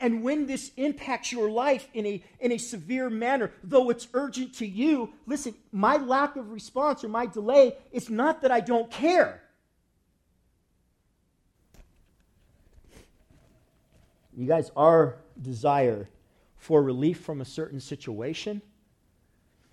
And 0.00 0.22
when 0.22 0.46
this 0.46 0.72
impacts 0.76 1.32
your 1.32 1.50
life 1.50 1.88
in 1.94 2.06
a, 2.06 2.22
in 2.40 2.52
a 2.52 2.58
severe 2.58 3.08
manner, 3.08 3.52
though 3.64 3.90
it's 3.90 4.08
urgent 4.14 4.54
to 4.56 4.66
you, 4.66 5.10
listen, 5.26 5.54
my 5.72 5.96
lack 5.96 6.36
of 6.36 6.50
response 6.50 7.02
or 7.02 7.08
my 7.08 7.26
delay 7.26 7.76
is 7.92 8.10
not 8.10 8.42
that 8.42 8.50
I 8.50 8.60
don't 8.60 8.90
care. 8.90 9.42
You 14.36 14.46
guys, 14.46 14.70
our 14.76 15.16
desire 15.40 16.08
for 16.56 16.82
relief 16.82 17.20
from 17.20 17.40
a 17.40 17.44
certain 17.44 17.80
situation 17.80 18.60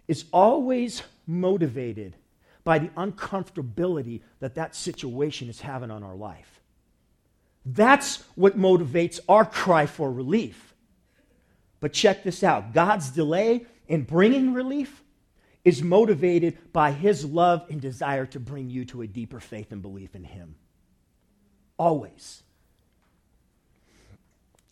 is 0.07 0.25
always 0.31 1.03
motivated 1.27 2.15
by 2.63 2.79
the 2.79 2.87
uncomfortability 2.89 4.21
that 4.39 4.55
that 4.55 4.73
situation 4.75 5.49
is 5.49 5.59
having 5.59 5.91
on 5.91 6.01
our 6.01 6.15
life. 6.15 6.52
That's 7.65 8.23
what 8.35 8.57
motivates 8.57 9.19
our 9.29 9.45
cry 9.45 9.85
for 9.85 10.11
relief. 10.11 10.73
But 11.79 11.93
check 11.93 12.23
this 12.23 12.43
out 12.43 12.73
God's 12.73 13.09
delay 13.09 13.65
in 13.87 14.03
bringing 14.03 14.53
relief 14.53 15.03
is 15.63 15.81
motivated 15.81 16.57
by 16.73 16.91
his 16.91 17.23
love 17.23 17.65
and 17.69 17.79
desire 17.79 18.25
to 18.27 18.39
bring 18.39 18.69
you 18.69 18.85
to 18.85 19.01
a 19.01 19.07
deeper 19.07 19.39
faith 19.39 19.71
and 19.71 19.81
belief 19.81 20.13
in 20.15 20.23
him. 20.23 20.55
Always. 21.77 22.43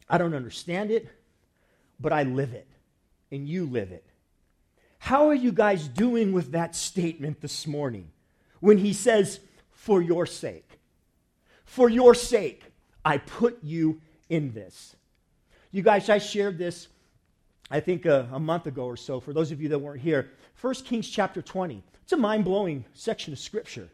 I 0.09 0.17
don't 0.17 0.33
understand 0.33 0.91
it, 0.91 1.07
but 1.99 2.11
I 2.11 2.23
live 2.23 2.53
it, 2.53 2.67
and 3.31 3.47
you 3.47 3.65
live 3.65 3.91
it. 3.91 4.05
How 4.99 5.29
are 5.29 5.35
you 5.35 5.53
guys 5.53 5.87
doing 5.87 6.33
with 6.33 6.51
that 6.51 6.75
statement 6.75 7.39
this 7.39 7.65
morning 7.65 8.11
when 8.59 8.77
he 8.77 8.91
says, 8.91 9.39
For 9.71 10.01
your 10.01 10.25
sake? 10.25 10.79
For 11.63 11.89
your 11.89 12.13
sake, 12.13 12.70
I 13.03 13.17
put 13.17 13.63
you 13.63 14.01
in 14.29 14.53
this. 14.53 14.95
You 15.71 15.81
guys, 15.81 16.09
I 16.09 16.17
shared 16.17 16.57
this, 16.57 16.87
I 17.69 17.79
think, 17.79 18.05
a, 18.05 18.29
a 18.31 18.39
month 18.39 18.67
ago 18.67 18.85
or 18.85 18.97
so. 18.97 19.19
For 19.19 19.33
those 19.33 19.51
of 19.51 19.61
you 19.61 19.69
that 19.69 19.79
weren't 19.79 20.01
here, 20.01 20.29
1 20.59 20.73
Kings 20.75 21.09
chapter 21.09 21.41
20. 21.41 21.83
It's 22.03 22.13
a 22.13 22.17
mind 22.17 22.45
blowing 22.45 22.85
section 22.93 23.33
of 23.33 23.39
scripture. 23.39 23.89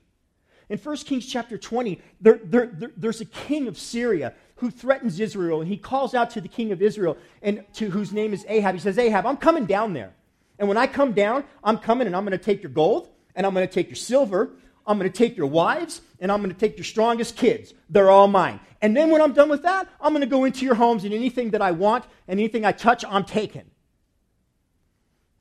In 0.69 0.77
1 0.77 0.97
Kings 0.97 1.25
chapter 1.25 1.57
20, 1.57 2.01
there, 2.19 2.39
there, 2.43 2.65
there, 2.73 2.91
there's 2.97 3.21
a 3.21 3.25
king 3.25 3.67
of 3.67 3.77
Syria 3.77 4.33
who 4.57 4.69
threatens 4.71 5.19
Israel, 5.19 5.61
and 5.61 5.69
he 5.69 5.77
calls 5.77 6.13
out 6.13 6.31
to 6.31 6.41
the 6.41 6.47
king 6.47 6.71
of 6.71 6.81
Israel, 6.81 7.15
and 7.41 7.63
to 7.73 7.89
whose 7.89 8.11
name 8.11 8.33
is 8.33 8.45
Ahab. 8.49 8.75
He 8.75 8.81
says, 8.81 8.97
Ahab, 8.97 9.25
I'm 9.25 9.37
coming 9.37 9.65
down 9.65 9.93
there. 9.93 10.13
And 10.59 10.67
when 10.67 10.77
I 10.77 10.87
come 10.87 11.13
down, 11.13 11.45
I'm 11.63 11.77
coming 11.77 12.07
and 12.07 12.15
I'm 12.15 12.25
going 12.25 12.37
to 12.37 12.43
take 12.43 12.63
your 12.63 12.71
gold, 12.71 13.09
and 13.35 13.45
I'm 13.45 13.53
going 13.53 13.67
to 13.67 13.73
take 13.73 13.87
your 13.87 13.95
silver, 13.95 14.49
I'm 14.87 14.97
going 14.97 15.11
to 15.11 15.17
take 15.17 15.37
your 15.37 15.47
wives, 15.47 16.01
and 16.19 16.31
I'm 16.31 16.41
going 16.41 16.53
to 16.53 16.59
take 16.59 16.77
your 16.77 16.85
strongest 16.85 17.35
kids. 17.35 17.73
They're 17.89 18.09
all 18.09 18.27
mine. 18.27 18.59
And 18.81 18.95
then 18.95 19.11
when 19.11 19.21
I'm 19.21 19.33
done 19.33 19.49
with 19.49 19.63
that, 19.63 19.87
I'm 19.99 20.13
going 20.13 20.21
to 20.21 20.27
go 20.27 20.45
into 20.45 20.65
your 20.65 20.75
homes, 20.75 21.03
and 21.03 21.13
anything 21.13 21.51
that 21.51 21.61
I 21.61 21.71
want 21.71 22.05
and 22.27 22.39
anything 22.39 22.65
I 22.65 22.71
touch, 22.71 23.03
I'm 23.07 23.25
taking. 23.25 23.69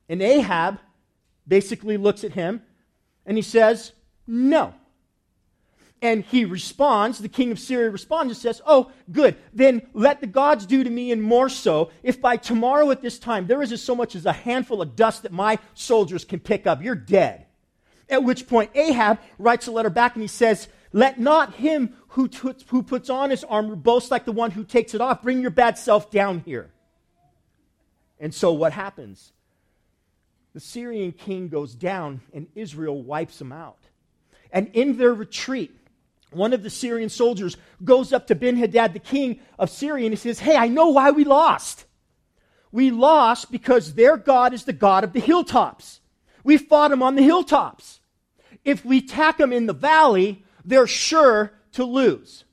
And 0.09 0.21
Ahab 0.21 0.79
basically 1.47 1.97
looks 1.97 2.23
at 2.23 2.33
him 2.33 2.61
and 3.25 3.37
he 3.37 3.43
says, 3.43 3.93
No. 4.25 4.73
And 5.99 6.23
he 6.23 6.45
responds, 6.45 7.17
the 7.17 7.27
king 7.27 7.51
of 7.51 7.57
Syria 7.57 7.89
responds 7.89 8.31
and 8.31 8.37
says, 8.37 8.61
Oh, 8.65 8.91
good. 9.11 9.35
Then 9.53 9.81
let 9.93 10.21
the 10.21 10.27
gods 10.27 10.65
do 10.65 10.83
to 10.83 10.89
me 10.89 11.11
and 11.11 11.21
more 11.21 11.49
so 11.49 11.89
if 12.03 12.21
by 12.21 12.37
tomorrow 12.37 12.91
at 12.91 13.01
this 13.01 13.17
time 13.17 13.47
there 13.47 13.61
isn't 13.61 13.79
so 13.79 13.95
much 13.95 14.15
as 14.15 14.25
a 14.25 14.33
handful 14.33 14.81
of 14.81 14.95
dust 14.95 15.23
that 15.23 15.31
my 15.31 15.57
soldiers 15.73 16.23
can 16.23 16.39
pick 16.39 16.67
up. 16.67 16.83
You're 16.83 16.95
dead. 16.95 17.46
At 18.09 18.23
which 18.23 18.47
point 18.47 18.71
Ahab 18.73 19.19
writes 19.37 19.67
a 19.67 19.71
letter 19.71 19.89
back 19.89 20.15
and 20.15 20.21
he 20.21 20.27
says, 20.27 20.67
Let 20.93 21.19
not 21.19 21.55
him 21.55 21.95
who, 22.09 22.27
t- 22.27 22.53
who 22.67 22.83
puts 22.83 23.09
on 23.09 23.29
his 23.29 23.43
armor 23.43 23.75
boast 23.75 24.11
like 24.11 24.25
the 24.25 24.31
one 24.31 24.51
who 24.51 24.63
takes 24.63 24.93
it 24.93 25.01
off. 25.01 25.21
Bring 25.21 25.41
your 25.41 25.51
bad 25.51 25.77
self 25.77 26.09
down 26.09 26.41
here. 26.45 26.71
And 28.19 28.33
so 28.33 28.51
what 28.53 28.73
happens? 28.73 29.33
the 30.57 30.61
Syrian 30.61 31.11
king 31.11 31.49
goes 31.49 31.75
down 31.75 32.19
and 32.33 32.47
Israel 32.55 32.99
wipes 33.03 33.37
them 33.37 33.51
out. 33.51 33.77
And 34.51 34.69
in 34.73 34.97
their 34.97 35.13
retreat, 35.13 35.71
one 36.31 36.51
of 36.51 36.63
the 36.63 36.71
Syrian 36.71 37.09
soldiers 37.09 37.57
goes 37.83 38.11
up 38.11 38.25
to 38.25 38.35
Ben 38.35 38.57
Hadad, 38.57 38.93
the 38.93 38.99
king 38.99 39.39
of 39.59 39.69
Syria, 39.69 40.05
and 40.07 40.13
he 40.13 40.17
says, 40.17 40.39
Hey, 40.39 40.57
I 40.57 40.67
know 40.67 40.87
why 40.87 41.11
we 41.11 41.25
lost. 41.25 41.85
We 42.71 42.89
lost 42.89 43.51
because 43.51 43.93
their 43.93 44.17
God 44.17 44.51
is 44.51 44.63
the 44.63 44.73
God 44.73 45.03
of 45.03 45.13
the 45.13 45.19
hilltops. 45.19 45.96
We 46.47 46.55
fought 46.55 46.91
them 46.91 47.03
on 47.03 47.15
the 47.15 47.23
hilltops. 47.23 47.99
If 48.63 48.85
we 48.85 48.99
attack 48.99 49.37
them 49.37 49.51
in 49.51 49.65
the 49.65 49.73
valley, 49.73 50.45
they're 50.63 50.87
sure 50.87 51.51
to 51.73 51.83
lose. 51.83 52.45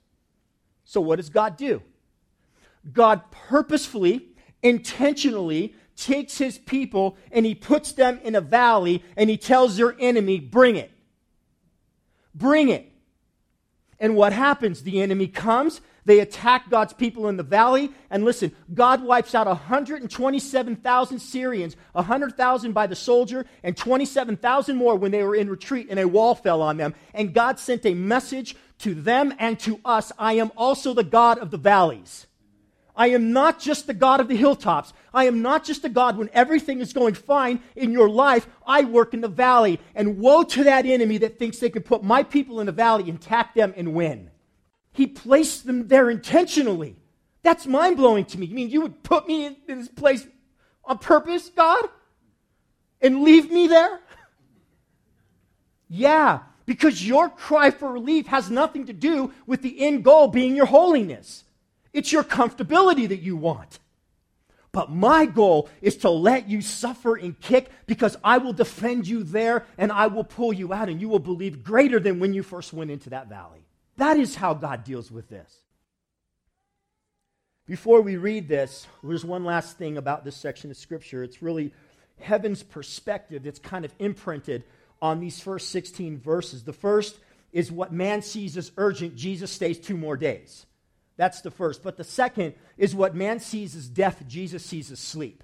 So, 0.85 1.01
what 1.01 1.15
does 1.15 1.31
God 1.31 1.57
do? 1.57 1.81
God 2.93 3.23
purposefully, 3.31 4.31
intentionally 4.65 5.77
takes 5.95 6.39
his 6.39 6.59
people 6.59 7.17
and 7.31 7.47
he 7.47 7.55
puts 7.55 7.93
them 7.93 8.19
in 8.25 8.35
a 8.35 8.41
valley 8.41 9.05
and 9.17 9.31
he 9.31 9.37
tells 9.37 9.77
their 9.77 9.95
enemy, 10.01 10.41
Bring 10.41 10.75
it. 10.75 10.91
Bring 12.35 12.71
it. 12.71 12.91
And 14.01 14.17
what 14.17 14.33
happens? 14.33 14.83
The 14.83 15.03
enemy 15.03 15.29
comes, 15.29 15.81
they 16.05 16.21
attack 16.21 16.71
God's 16.71 16.93
people 16.93 17.29
in 17.29 17.37
the 17.37 17.43
valley, 17.43 17.91
and 18.11 18.25
listen, 18.25 18.53
God 18.73 19.03
wipes 19.03 19.35
out 19.35 19.47
127,000 19.47 21.19
Syrians, 21.19 21.77
100,000 21.93 22.73
by 22.73 22.87
the 22.87 22.97
soldier, 22.97 23.47
and 23.63 23.77
27,000 23.77 24.77
more 24.77 24.97
when 24.97 25.11
they 25.11 25.23
were 25.23 25.35
in 25.35 25.49
retreat, 25.49 25.89
and 25.91 25.99
a 25.99 26.09
wall 26.09 26.35
fell 26.35 26.63
on 26.63 26.77
them. 26.77 26.95
And 27.15 27.33
God 27.33 27.59
sent 27.59 27.87
a 27.87 27.95
message 27.95 28.57
to 28.79 28.95
them 28.95 29.33
and 29.39 29.59
to 29.61 29.81
us 29.85 30.13
I 30.19 30.35
am 30.35 30.51
also 30.57 30.95
the 30.95 31.05
God 31.05 31.39
of 31.39 31.51
the 31.51 31.57
valleys. 31.57 32.27
I 32.97 33.09
am 33.09 33.33
not 33.33 33.59
just 33.59 33.87
the 33.87 33.95
God 33.95 34.21
of 34.21 34.29
the 34.29 34.37
hilltops. 34.37 34.93
I 35.13 35.25
am 35.25 35.43
not 35.43 35.65
just 35.65 35.85
a 35.85 35.89
God 35.89 36.17
when 36.17 36.31
everything 36.33 36.81
is 36.81 36.93
going 36.93 37.15
fine 37.15 37.61
in 37.75 37.91
your 37.91 38.09
life. 38.09 38.47
I 38.65 38.85
work 38.85 39.15
in 39.15 39.21
the 39.21 39.29
valley. 39.29 39.81
And 39.97 40.19
woe 40.19 40.45
to 40.45 40.65
that 40.65 40.87
enemy 40.87 41.19
that 41.19 41.39
thinks 41.39 41.59
they 41.59 41.71
can 41.71 41.83
put 41.83 42.05
my 42.05 42.23
people 42.23 42.61
in 42.61 42.67
the 42.67 42.73
valley 42.73 43.11
and 43.11 43.19
attack 43.19 43.55
them 43.55 43.75
and 43.77 43.95
win. 43.95 44.31
He 44.95 45.09
placed 45.09 45.67
them 45.67 45.89
there 45.89 46.09
intentionally. 46.09 46.95
That's 47.43 47.67
mind 47.67 47.97
blowing 47.97 48.25
to 48.27 48.39
me. 48.39 48.47
You 48.47 48.55
mean 48.55 48.71
you 48.71 48.81
would 48.81 49.03
put 49.03 49.27
me 49.27 49.45
in, 49.45 49.57
in 49.69 49.81
this 49.81 49.89
place 49.89 50.25
on 50.85 50.99
purpose, 50.99 51.51
God? 51.51 51.85
And 53.01 53.23
leave 53.23 53.51
me 53.51 53.67
there? 53.67 53.99
yeah, 55.89 56.41
because 56.65 57.07
your 57.07 57.29
cry 57.29 57.73
for 57.73 57.91
relief 57.91 58.29
has 58.29 58.51
nothing 58.51 58.87
to 58.87 58.93
do 58.93 59.33
with 59.47 59.63
the 59.63 59.81
end 59.81 60.05
goal 60.05 60.29
being 60.29 60.55
your 60.55 60.67
holiness. 60.67 61.43
It's 61.93 62.13
your 62.13 62.25
comfortability 62.25 63.09
that 63.09 63.21
you 63.21 63.37
want. 63.37 63.81
But 64.71 64.93
my 64.93 65.27
goal 65.27 65.69
is 65.83 65.97
to 65.99 66.11
let 66.11 66.49
you 66.49 66.63
suffer 66.63 67.17
and 67.17 67.39
kick 67.41 67.69
because 67.87 68.17
I 68.23 68.39
will 68.39 68.53
defend 68.53 69.09
you 69.09 69.25
there 69.25 69.67
and 69.77 69.91
I 69.91 70.07
will 70.07 70.25
pull 70.25 70.53
you 70.53 70.73
out 70.73 70.89
and 70.89 71.01
you 71.01 71.09
will 71.09 71.19
believe 71.19 71.65
greater 71.65 71.99
than 71.99 72.21
when 72.21 72.33
you 72.33 72.45
first 72.45 72.73
went 72.73 72.93
into 72.93 73.11
that 73.11 73.29
valley. 73.29 73.64
That 73.97 74.19
is 74.19 74.35
how 74.35 74.55
God 74.55 74.85
deals 74.85 75.11
with 75.11 75.29
this. 75.29 75.53
Before 77.67 78.03
we 78.03 78.17
read 78.17 78.49
this, 78.49 78.87
there's 79.03 79.25
one 79.25 79.45
last 79.45 79.79
thing 79.79 79.97
about 79.97 80.25
this 80.25 80.37
section 80.37 80.71
of 80.71 80.77
Scripture. 80.77 81.23
It's 81.23 81.43
really 81.43 81.73
heaven's 82.21 82.63
perspective 82.63 83.43
that's 83.43 83.59
kind 83.59 83.85
of 83.85 83.95
imprinted 83.99 84.65
on 85.01 85.21
these 85.21 85.41
first 85.41 85.71
16 85.71 86.19
verses. 86.19 86.65
The 86.65 86.73
first 86.73 87.19
is 87.53 87.73
what 87.73 87.93
man 87.93 88.21
sees 88.21 88.57
as 88.57 88.71
urgent 88.77 89.17
Jesus 89.17 89.51
stays 89.51 89.79
two 89.79 89.97
more 89.97 90.17
days. 90.17 90.67
That's 91.17 91.41
the 91.41 91.51
first. 91.51 91.83
But 91.83 91.97
the 91.97 92.05
second 92.05 92.55
is 92.77 92.95
what 92.95 93.15
man 93.15 93.41
sees 93.41 93.77
as 93.77 93.89
death, 93.89 94.25
Jesus 94.27 94.65
sees 94.65 94.91
as 94.91 94.99
sleep. 94.99 95.43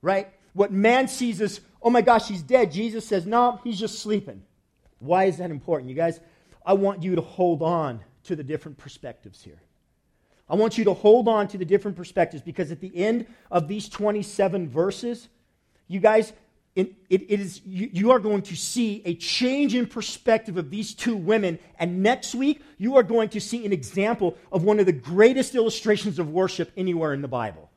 Right? 0.00 0.28
What 0.54 0.72
man 0.72 1.08
sees 1.08 1.40
as, 1.40 1.60
oh 1.82 1.90
my 1.90 2.02
gosh, 2.02 2.28
he's 2.28 2.42
dead. 2.42 2.72
Jesus 2.72 3.06
says, 3.06 3.26
no, 3.26 3.60
he's 3.64 3.78
just 3.78 3.98
sleeping. 3.98 4.42
Why 5.00 5.24
is 5.24 5.38
that 5.38 5.50
important? 5.50 5.90
You 5.90 5.96
guys, 5.96 6.20
I 6.64 6.74
want 6.74 7.02
you 7.02 7.16
to 7.16 7.20
hold 7.20 7.62
on 7.62 8.00
to 8.24 8.36
the 8.36 8.42
different 8.42 8.78
perspectives 8.78 9.42
here. 9.42 9.60
I 10.48 10.54
want 10.54 10.76
you 10.76 10.84
to 10.84 10.94
hold 10.94 11.28
on 11.28 11.48
to 11.48 11.58
the 11.58 11.64
different 11.64 11.96
perspectives 11.96 12.42
because 12.42 12.70
at 12.70 12.80
the 12.80 12.94
end 12.94 13.26
of 13.50 13.68
these 13.68 13.88
27 13.88 14.68
verses, 14.68 15.28
you 15.88 15.98
guys, 15.98 16.32
it, 16.74 16.94
it, 17.08 17.22
is, 17.22 17.60
you, 17.64 17.88
you 17.92 18.10
are 18.10 18.18
going 18.18 18.42
to 18.42 18.56
see 18.56 19.02
a 19.04 19.14
change 19.14 19.74
in 19.74 19.86
perspective 19.86 20.56
of 20.56 20.70
these 20.70 20.94
two 20.94 21.16
women. 21.16 21.58
And 21.78 22.02
next 22.02 22.34
week, 22.34 22.62
you 22.78 22.96
are 22.96 23.02
going 23.02 23.30
to 23.30 23.40
see 23.40 23.64
an 23.64 23.72
example 23.72 24.36
of 24.50 24.62
one 24.62 24.78
of 24.78 24.86
the 24.86 24.92
greatest 24.92 25.54
illustrations 25.54 26.18
of 26.18 26.30
worship 26.30 26.70
anywhere 26.76 27.12
in 27.12 27.22
the 27.22 27.28
Bible. 27.28 27.70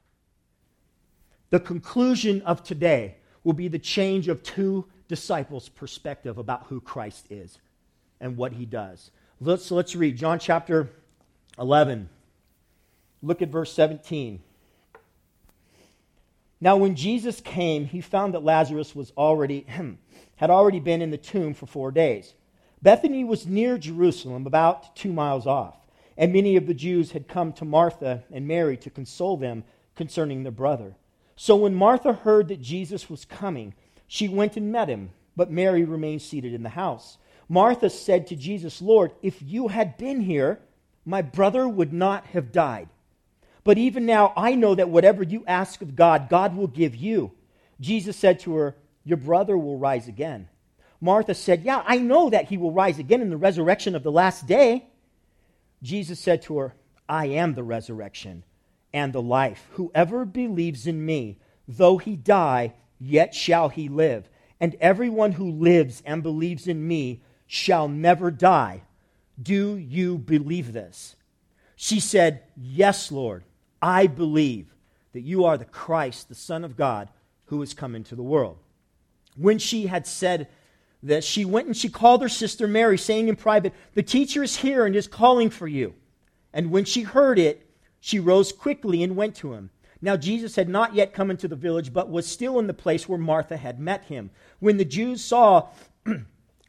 The 1.50 1.60
conclusion 1.60 2.42
of 2.42 2.63
today 2.63 3.18
will 3.44 3.54
be 3.54 3.68
the 3.68 3.80
change 3.80 4.27
of 4.27 4.44
two 4.44 4.86
disciples' 5.08 5.70
perspective 5.70 6.38
about 6.38 6.65
who 6.68 6.82
Christ 6.82 7.27
is 7.30 7.60
and 8.19 8.38
what 8.38 8.53
he 8.53 8.65
does. 8.65 9.12
Let's, 9.41 9.69
let's 9.72 9.95
read 9.95 10.17
John 10.17 10.39
chapter 10.39 10.89
11. 11.60 12.10
Look 13.22 13.41
at 13.41 13.50
verse 13.50 13.74
17. 13.74 14.39
Now, 16.62 16.77
when 16.77 16.95
Jesus 16.95 17.41
came, 17.41 17.86
he 17.86 18.01
found 18.01 18.34
that 18.34 18.43
Lazarus 18.43 18.95
was 18.95 19.12
already, 19.17 19.65
had 20.38 20.50
already 20.50 20.79
been 20.79 21.01
in 21.01 21.12
the 21.12 21.17
tomb 21.17 21.53
for 21.53 21.65
four 21.65 21.91
days. 21.91 22.34
Bethany 22.81 23.24
was 23.24 23.45
near 23.45 23.77
Jerusalem, 23.77 24.45
about 24.45 24.95
two 24.95 25.12
miles 25.12 25.48
off, 25.48 25.75
and 26.17 26.31
many 26.31 26.55
of 26.55 26.67
the 26.67 26.74
Jews 26.74 27.12
had 27.12 27.27
come 27.27 27.51
to 27.53 27.65
Martha 27.65 28.24
and 28.31 28.48
Mary 28.48 28.77
to 28.77 28.89
console 28.89 29.38
them 29.38 29.63
concerning 29.95 30.43
their 30.43 30.51
brother. 30.51 30.95
So 31.36 31.55
when 31.55 31.75
Martha 31.75 32.13
heard 32.13 32.48
that 32.48 32.62
Jesus 32.62 33.10
was 33.10 33.25
coming, 33.25 33.74
she 34.07 34.27
went 34.27 34.55
and 34.55 34.72
met 34.72 34.88
him, 34.88 35.10
but 35.36 35.51
Mary 35.51 35.84
remained 35.84 36.22
seated 36.22 36.53
in 36.53 36.63
the 36.63 36.69
house. 36.69 37.17
Martha 37.47 37.89
said 37.89 38.27
to 38.27 38.35
Jesus, 38.35 38.81
Lord, 38.81 39.11
if 39.21 39.41
you 39.41 39.67
had 39.67 39.97
been 39.97 40.21
here, 40.21 40.59
my 41.05 41.21
brother 41.21 41.67
would 41.67 41.93
not 41.93 42.25
have 42.27 42.51
died. 42.51 42.89
But 43.63 43.77
even 43.77 44.05
now, 44.05 44.33
I 44.35 44.55
know 44.55 44.75
that 44.75 44.89
whatever 44.89 45.23
you 45.23 45.43
ask 45.47 45.81
of 45.81 45.95
God, 45.95 46.29
God 46.29 46.55
will 46.55 46.67
give 46.67 46.95
you. 46.95 47.31
Jesus 47.79 48.15
said 48.17 48.39
to 48.41 48.55
her, 48.55 48.75
Your 49.03 49.17
brother 49.17 49.57
will 49.57 49.77
rise 49.77 50.07
again. 50.07 50.47
Martha 51.01 51.33
said, 51.33 51.63
Yeah, 51.63 51.83
I 51.85 51.97
know 51.97 52.29
that 52.29 52.45
he 52.45 52.57
will 52.57 52.71
rise 52.71 52.99
again 52.99 53.21
in 53.21 53.29
the 53.29 53.37
resurrection 53.37 53.95
of 53.95 54.03
the 54.03 54.11
last 54.11 54.47
day. 54.47 54.85
Jesus 55.83 56.19
said 56.19 56.41
to 56.43 56.57
her, 56.57 56.75
I 57.07 57.27
am 57.27 57.53
the 57.53 57.63
resurrection 57.63 58.43
and 58.93 59.13
the 59.13 59.21
life. 59.21 59.67
Whoever 59.73 60.25
believes 60.25 60.87
in 60.87 61.05
me, 61.05 61.37
though 61.67 61.97
he 61.97 62.15
die, 62.15 62.73
yet 62.99 63.35
shall 63.35 63.69
he 63.69 63.89
live. 63.89 64.29
and 64.59 64.75
everyone 64.79 65.33
who 65.33 65.51
lives 65.51 66.01
and 66.05 66.23
believes 66.23 66.67
in 66.67 66.87
me 66.87 67.21
shall 67.47 67.87
never 67.87 68.31
die. 68.31 68.83
Do 69.41 69.75
you 69.77 70.17
believe 70.17 70.73
this? 70.73 71.15
She 71.75 71.99
said, 71.99 72.43
Yes, 72.55 73.11
Lord, 73.11 73.43
I 73.81 74.07
believe 74.07 74.73
that 75.13 75.21
you 75.21 75.45
are 75.45 75.57
the 75.57 75.65
Christ, 75.65 76.29
the 76.29 76.35
Son 76.35 76.63
of 76.63 76.77
God, 76.77 77.09
who 77.45 77.59
has 77.59 77.73
come 77.73 77.95
into 77.95 78.15
the 78.15 78.23
world. 78.23 78.57
When 79.37 79.59
she 79.59 79.87
had 79.87 80.07
said 80.07 80.47
this, 81.03 81.25
she 81.25 81.45
went 81.45 81.67
and 81.67 81.77
she 81.77 81.89
called 81.89 82.21
her 82.21 82.29
sister 82.29 82.67
Mary, 82.67 82.97
saying 82.97 83.27
in 83.27 83.35
private, 83.35 83.73
The 83.93 84.03
teacher 84.03 84.43
is 84.43 84.57
here 84.57 84.85
and 84.85 84.95
is 84.95 85.07
calling 85.07 85.49
for 85.49 85.67
you. 85.67 85.93
And 86.53 86.71
when 86.71 86.85
she 86.85 87.01
heard 87.01 87.37
it, 87.37 87.69
she 87.99 88.19
rose 88.19 88.51
quickly 88.51 89.03
and 89.03 89.15
went 89.15 89.35
to 89.35 89.53
him. 89.53 89.69
Now, 90.01 90.15
Jesus 90.15 90.55
had 90.55 90.69
not 90.69 90.93
yet 90.93 91.13
come 91.13 91.31
into 91.31 91.47
the 91.47 91.55
village, 91.55 91.91
but 91.91 92.09
was 92.09 92.27
still 92.27 92.59
in 92.59 92.67
the 92.67 92.73
place 92.73 93.09
where 93.09 93.17
Martha 93.17 93.57
had 93.57 93.79
met 93.79 94.05
him. 94.05 94.29
When 94.59 94.77
the 94.77 94.85
Jews 94.85 95.23
saw, 95.23 95.69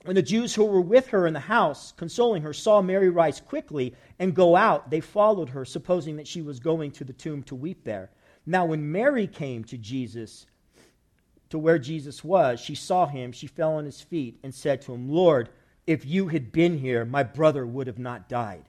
when 0.07 0.17
the 0.17 0.23
Jews 0.23 0.55
who 0.55 0.65
were 0.65 0.81
with 0.81 1.09
her 1.09 1.27
in 1.27 1.35
the 1.35 1.41
house, 1.41 1.93
consoling 1.97 2.43
her, 2.43 2.53
saw 2.53 2.81
Mary 2.81 3.11
rise 3.11 3.41
quickly 3.41 3.95
and 4.19 4.35
go 4.35 4.55
out, 4.55 4.91
they 4.91 5.01
followed 5.01 5.49
her, 5.51 5.65
supposing 5.65 6.17
that 6.17 6.29
she 6.29 6.43
was 6.43 6.61
going 6.61 6.93
to 6.93 7.05
the 7.05 7.13
tomb 7.13 7.43
to 7.45 7.55
weep 7.55 7.85
there. 7.85 8.11
Now, 8.47 8.65
when 8.67 8.93
Mary 8.93 9.27
came 9.27 9.65
to 9.65 9.77
Jesus, 9.77 10.47
to 11.51 11.59
where 11.59 11.79
Jesus 11.79 12.23
was, 12.23 12.61
she 12.61 12.75
saw 12.75 13.07
him, 13.07 13.33
she 13.33 13.47
fell 13.47 13.75
on 13.75 13.85
his 13.85 14.01
feet, 14.01 14.39
and 14.43 14.55
said 14.55 14.81
to 14.83 14.95
him, 14.95 15.09
Lord, 15.09 15.49
if 15.87 16.05
you 16.05 16.29
had 16.29 16.53
been 16.53 16.79
here, 16.79 17.05
my 17.05 17.23
brother 17.23 17.67
would 17.67 17.87
have 17.87 17.99
not 17.99 18.29
died. 18.29 18.65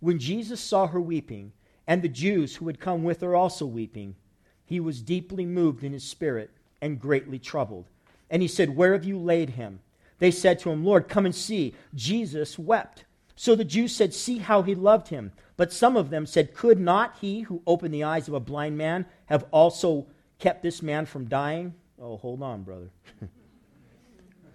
When 0.00 0.18
Jesus 0.18 0.60
saw 0.60 0.86
her 0.86 1.00
weeping, 1.00 1.52
and 1.86 2.02
the 2.02 2.08
Jews 2.08 2.56
who 2.56 2.66
had 2.66 2.80
come 2.80 3.04
with 3.04 3.20
her 3.20 3.34
also 3.34 3.66
weeping, 3.66 4.16
he 4.64 4.80
was 4.80 5.02
deeply 5.02 5.46
moved 5.46 5.82
in 5.84 5.92
his 5.92 6.04
spirit 6.04 6.50
and 6.80 7.00
greatly 7.00 7.38
troubled. 7.38 7.88
And 8.30 8.42
he 8.42 8.48
said, 8.48 8.76
Where 8.76 8.92
have 8.92 9.04
you 9.04 9.18
laid 9.18 9.50
him? 9.50 9.80
They 10.22 10.30
said 10.30 10.60
to 10.60 10.70
him, 10.70 10.84
Lord, 10.84 11.08
come 11.08 11.26
and 11.26 11.34
see. 11.34 11.74
Jesus 11.96 12.56
wept. 12.56 13.06
So 13.34 13.56
the 13.56 13.64
Jews 13.64 13.92
said, 13.92 14.14
See 14.14 14.38
how 14.38 14.62
he 14.62 14.72
loved 14.72 15.08
him. 15.08 15.32
But 15.56 15.72
some 15.72 15.96
of 15.96 16.10
them 16.10 16.26
said, 16.26 16.54
Could 16.54 16.78
not 16.78 17.16
he 17.20 17.40
who 17.40 17.60
opened 17.66 17.92
the 17.92 18.04
eyes 18.04 18.28
of 18.28 18.34
a 18.34 18.38
blind 18.38 18.78
man 18.78 19.04
have 19.26 19.44
also 19.50 20.06
kept 20.38 20.62
this 20.62 20.80
man 20.80 21.06
from 21.06 21.24
dying? 21.24 21.74
Oh, 22.00 22.18
hold 22.18 22.40
on, 22.40 22.62
brother. 22.62 22.90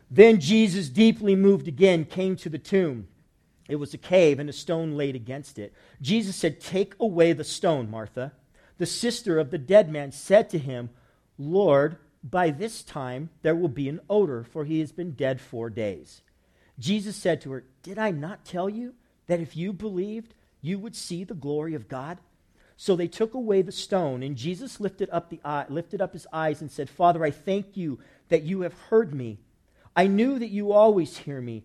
then 0.09 0.39
Jesus, 0.39 0.87
deeply 0.87 1.35
moved 1.35 1.67
again, 1.67 2.05
came 2.05 2.37
to 2.37 2.47
the 2.47 2.57
tomb. 2.57 3.09
It 3.67 3.75
was 3.75 3.93
a 3.93 3.97
cave 3.97 4.39
and 4.39 4.49
a 4.49 4.53
stone 4.53 4.95
laid 4.95 5.17
against 5.17 5.59
it. 5.59 5.73
Jesus 6.01 6.37
said, 6.37 6.61
Take 6.61 6.95
away 6.97 7.33
the 7.33 7.43
stone, 7.43 7.91
Martha. 7.91 8.31
The 8.77 8.85
sister 8.85 9.37
of 9.37 9.51
the 9.51 9.57
dead 9.57 9.91
man 9.91 10.13
said 10.13 10.49
to 10.51 10.59
him, 10.59 10.91
Lord, 11.37 11.97
by 12.29 12.49
this 12.49 12.83
time 12.83 13.29
there 13.41 13.55
will 13.55 13.69
be 13.69 13.89
an 13.89 14.01
odor, 14.09 14.43
for 14.43 14.65
he 14.65 14.79
has 14.79 14.91
been 14.91 15.11
dead 15.11 15.39
four 15.39 15.69
days. 15.69 16.21
Jesus 16.79 17.15
said 17.15 17.41
to 17.41 17.51
her, 17.51 17.63
Did 17.83 17.97
I 17.97 18.11
not 18.11 18.45
tell 18.45 18.69
you 18.69 18.93
that 19.27 19.39
if 19.39 19.55
you 19.55 19.73
believed, 19.73 20.33
you 20.61 20.79
would 20.79 20.95
see 20.95 21.23
the 21.23 21.33
glory 21.33 21.73
of 21.73 21.87
God? 21.87 22.19
So 22.75 22.95
they 22.95 23.07
took 23.07 23.33
away 23.33 23.63
the 23.63 23.71
stone, 23.71 24.21
and 24.21 24.35
Jesus 24.35 24.79
lifted 24.79 25.09
up, 25.11 25.29
the 25.29 25.39
eye, 25.43 25.65
lifted 25.67 25.99
up 25.99 26.13
his 26.13 26.27
eyes 26.31 26.61
and 26.61 26.69
said, 26.69 26.89
Father, 26.89 27.23
I 27.23 27.31
thank 27.31 27.75
you 27.75 27.99
that 28.29 28.43
you 28.43 28.61
have 28.61 28.73
heard 28.73 29.15
me. 29.15 29.39
I 29.95 30.05
knew 30.05 30.37
that 30.37 30.49
you 30.49 30.71
always 30.71 31.17
hear 31.17 31.41
me, 31.41 31.63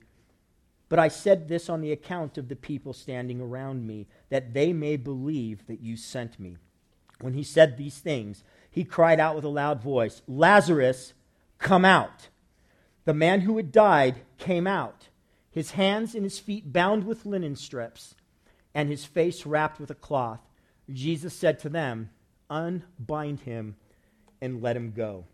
but 0.88 0.98
I 0.98 1.08
said 1.08 1.48
this 1.48 1.68
on 1.68 1.82
the 1.82 1.92
account 1.92 2.38
of 2.38 2.48
the 2.48 2.56
people 2.56 2.94
standing 2.94 3.42
around 3.42 3.86
me, 3.86 4.06
that 4.30 4.54
they 4.54 4.72
may 4.72 4.96
believe 4.96 5.66
that 5.66 5.80
you 5.80 5.98
sent 5.98 6.40
me. 6.40 6.56
When 7.20 7.34
he 7.34 7.42
said 7.42 7.76
these 7.76 7.98
things, 7.98 8.42
he 8.72 8.84
cried 8.84 9.20
out 9.20 9.36
with 9.36 9.44
a 9.44 9.48
loud 9.48 9.82
voice, 9.82 10.22
Lazarus, 10.26 11.12
come 11.58 11.84
out. 11.84 12.30
The 13.04 13.14
man 13.14 13.42
who 13.42 13.58
had 13.58 13.70
died 13.70 14.22
came 14.38 14.66
out, 14.66 15.08
his 15.50 15.72
hands 15.72 16.14
and 16.14 16.24
his 16.24 16.38
feet 16.38 16.72
bound 16.72 17.04
with 17.04 17.26
linen 17.26 17.54
strips, 17.54 18.14
and 18.74 18.88
his 18.88 19.04
face 19.04 19.44
wrapped 19.44 19.78
with 19.78 19.90
a 19.90 19.94
cloth. 19.94 20.40
Jesus 20.90 21.34
said 21.34 21.58
to 21.60 21.68
them, 21.68 22.10
Unbind 22.48 23.40
him 23.40 23.76
and 24.40 24.62
let 24.62 24.76
him 24.76 24.92
go. 24.92 25.26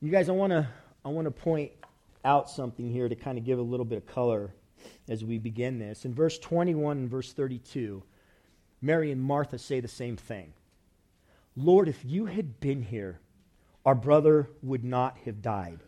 You 0.00 0.10
guys, 0.10 0.28
I 0.28 0.32
want 0.32 0.52
to 0.52 0.68
I 1.04 1.08
want 1.08 1.24
to 1.24 1.30
point 1.30 1.72
out 2.22 2.50
something 2.50 2.90
here 2.90 3.08
to 3.08 3.14
kind 3.14 3.38
of 3.38 3.44
give 3.44 3.58
a 3.58 3.62
little 3.62 3.86
bit 3.86 3.96
of 3.96 4.06
color 4.06 4.52
as 5.08 5.24
we 5.24 5.38
begin 5.38 5.78
this. 5.78 6.04
In 6.04 6.12
verse 6.12 6.38
21 6.38 6.98
and 6.98 7.10
verse 7.10 7.32
32, 7.32 8.02
Mary 8.82 9.10
and 9.10 9.22
Martha 9.22 9.58
say 9.58 9.80
the 9.80 9.88
same 9.88 10.16
thing. 10.16 10.52
Lord, 11.58 11.88
if 11.88 12.04
you 12.04 12.26
had 12.26 12.60
been 12.60 12.82
here, 12.82 13.20
our 13.84 13.94
brother 13.94 14.48
would 14.62 14.84
not 14.84 15.18
have 15.24 15.42
died. 15.42 15.80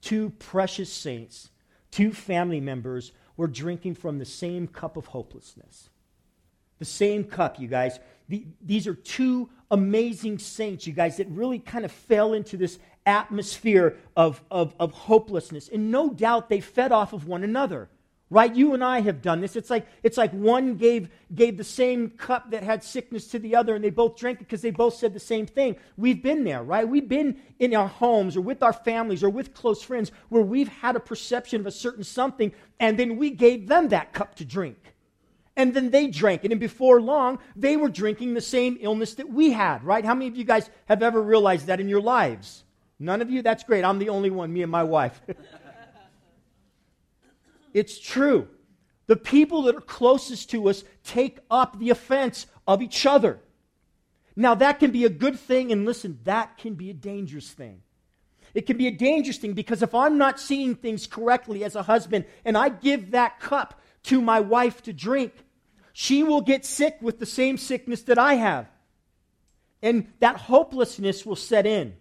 Two 0.00 0.30
precious 0.38 0.92
saints, 0.92 1.50
two 1.90 2.12
family 2.12 2.60
members 2.60 3.12
were 3.36 3.48
drinking 3.48 3.94
from 3.94 4.18
the 4.18 4.24
same 4.24 4.68
cup 4.68 4.96
of 4.96 5.06
hopelessness. 5.06 5.90
The 6.78 6.84
same 6.84 7.24
cup, 7.24 7.58
you 7.58 7.66
guys. 7.66 7.98
The, 8.28 8.46
these 8.60 8.86
are 8.86 8.94
two 8.94 9.50
amazing 9.70 10.38
saints, 10.38 10.86
you 10.86 10.92
guys, 10.92 11.16
that 11.16 11.28
really 11.28 11.58
kind 11.58 11.84
of 11.84 11.90
fell 11.90 12.32
into 12.32 12.56
this 12.56 12.78
atmosphere 13.04 13.96
of, 14.16 14.42
of, 14.50 14.74
of 14.78 14.92
hopelessness. 14.92 15.68
And 15.68 15.90
no 15.90 16.10
doubt 16.10 16.48
they 16.48 16.60
fed 16.60 16.92
off 16.92 17.12
of 17.12 17.26
one 17.26 17.42
another 17.42 17.88
right 18.30 18.54
you 18.54 18.74
and 18.74 18.84
i 18.84 19.00
have 19.00 19.22
done 19.22 19.40
this 19.40 19.56
it's 19.56 19.70
like 19.70 19.86
it's 20.02 20.16
like 20.16 20.30
one 20.32 20.76
gave 20.76 21.08
gave 21.34 21.56
the 21.56 21.64
same 21.64 22.10
cup 22.10 22.50
that 22.50 22.62
had 22.62 22.82
sickness 22.82 23.28
to 23.28 23.38
the 23.38 23.54
other 23.54 23.74
and 23.74 23.84
they 23.84 23.90
both 23.90 24.16
drank 24.16 24.40
it 24.40 24.44
because 24.44 24.62
they 24.62 24.70
both 24.70 24.94
said 24.94 25.14
the 25.14 25.20
same 25.20 25.46
thing 25.46 25.76
we've 25.96 26.22
been 26.22 26.44
there 26.44 26.62
right 26.62 26.88
we've 26.88 27.08
been 27.08 27.40
in 27.58 27.74
our 27.74 27.88
homes 27.88 28.36
or 28.36 28.40
with 28.40 28.62
our 28.62 28.72
families 28.72 29.22
or 29.22 29.30
with 29.30 29.54
close 29.54 29.82
friends 29.82 30.12
where 30.28 30.42
we've 30.42 30.68
had 30.68 30.96
a 30.96 31.00
perception 31.00 31.60
of 31.60 31.66
a 31.66 31.70
certain 31.70 32.04
something 32.04 32.52
and 32.80 32.98
then 32.98 33.16
we 33.16 33.30
gave 33.30 33.68
them 33.68 33.88
that 33.88 34.12
cup 34.12 34.34
to 34.34 34.44
drink 34.44 34.94
and 35.58 35.74
then 35.74 35.90
they 35.90 36.06
drank 36.06 36.44
it. 36.44 36.52
And 36.52 36.60
before 36.60 37.02
long, 37.02 37.40
they 37.56 37.76
were 37.76 37.88
drinking 37.88 38.32
the 38.32 38.40
same 38.40 38.78
illness 38.80 39.14
that 39.14 39.28
we 39.28 39.50
had, 39.50 39.82
right? 39.82 40.04
How 40.04 40.14
many 40.14 40.28
of 40.28 40.36
you 40.36 40.44
guys 40.44 40.70
have 40.86 41.02
ever 41.02 41.20
realized 41.20 41.66
that 41.66 41.80
in 41.80 41.88
your 41.88 42.00
lives? 42.00 42.62
None 43.00 43.20
of 43.20 43.28
you? 43.28 43.42
That's 43.42 43.64
great. 43.64 43.84
I'm 43.84 43.98
the 43.98 44.08
only 44.08 44.30
one, 44.30 44.52
me 44.52 44.62
and 44.62 44.70
my 44.70 44.84
wife. 44.84 45.20
it's 47.74 47.98
true. 47.98 48.48
The 49.06 49.16
people 49.16 49.62
that 49.62 49.76
are 49.76 49.80
closest 49.80 50.50
to 50.50 50.68
us 50.68 50.84
take 51.02 51.38
up 51.50 51.78
the 51.78 51.90
offense 51.90 52.46
of 52.66 52.82
each 52.82 53.06
other. 53.06 53.40
Now, 54.36 54.54
that 54.54 54.78
can 54.78 54.90
be 54.90 55.04
a 55.04 55.08
good 55.08 55.38
thing, 55.38 55.72
and 55.72 55.84
listen, 55.84 56.20
that 56.24 56.58
can 56.58 56.74
be 56.74 56.90
a 56.90 56.94
dangerous 56.94 57.50
thing. 57.50 57.82
It 58.54 58.66
can 58.66 58.76
be 58.76 58.86
a 58.86 58.92
dangerous 58.92 59.38
thing 59.38 59.52
because 59.52 59.82
if 59.82 59.94
I'm 59.94 60.18
not 60.18 60.40
seeing 60.40 60.74
things 60.74 61.06
correctly 61.06 61.64
as 61.64 61.76
a 61.76 61.82
husband 61.82 62.24
and 62.44 62.56
I 62.56 62.68
give 62.70 63.10
that 63.12 63.40
cup 63.40 63.80
to 64.04 64.20
my 64.20 64.40
wife 64.40 64.82
to 64.84 64.92
drink, 64.92 65.32
she 65.92 66.22
will 66.22 66.40
get 66.40 66.64
sick 66.64 66.96
with 67.00 67.18
the 67.18 67.26
same 67.26 67.58
sickness 67.58 68.02
that 68.02 68.18
I 68.18 68.34
have. 68.34 68.68
And 69.82 70.12
that 70.20 70.36
hopelessness 70.36 71.26
will 71.26 71.36
set 71.36 71.66
in. 71.66 71.94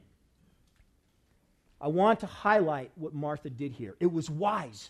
I 1.79 1.89
want 1.89 2.21
to 2.21 2.25
highlight 2.25 2.91
what 2.95 3.13
Martha 3.13 3.49
did 3.49 3.73
here. 3.73 3.95
It 3.99 4.11
was 4.11 4.29
wise. 4.29 4.89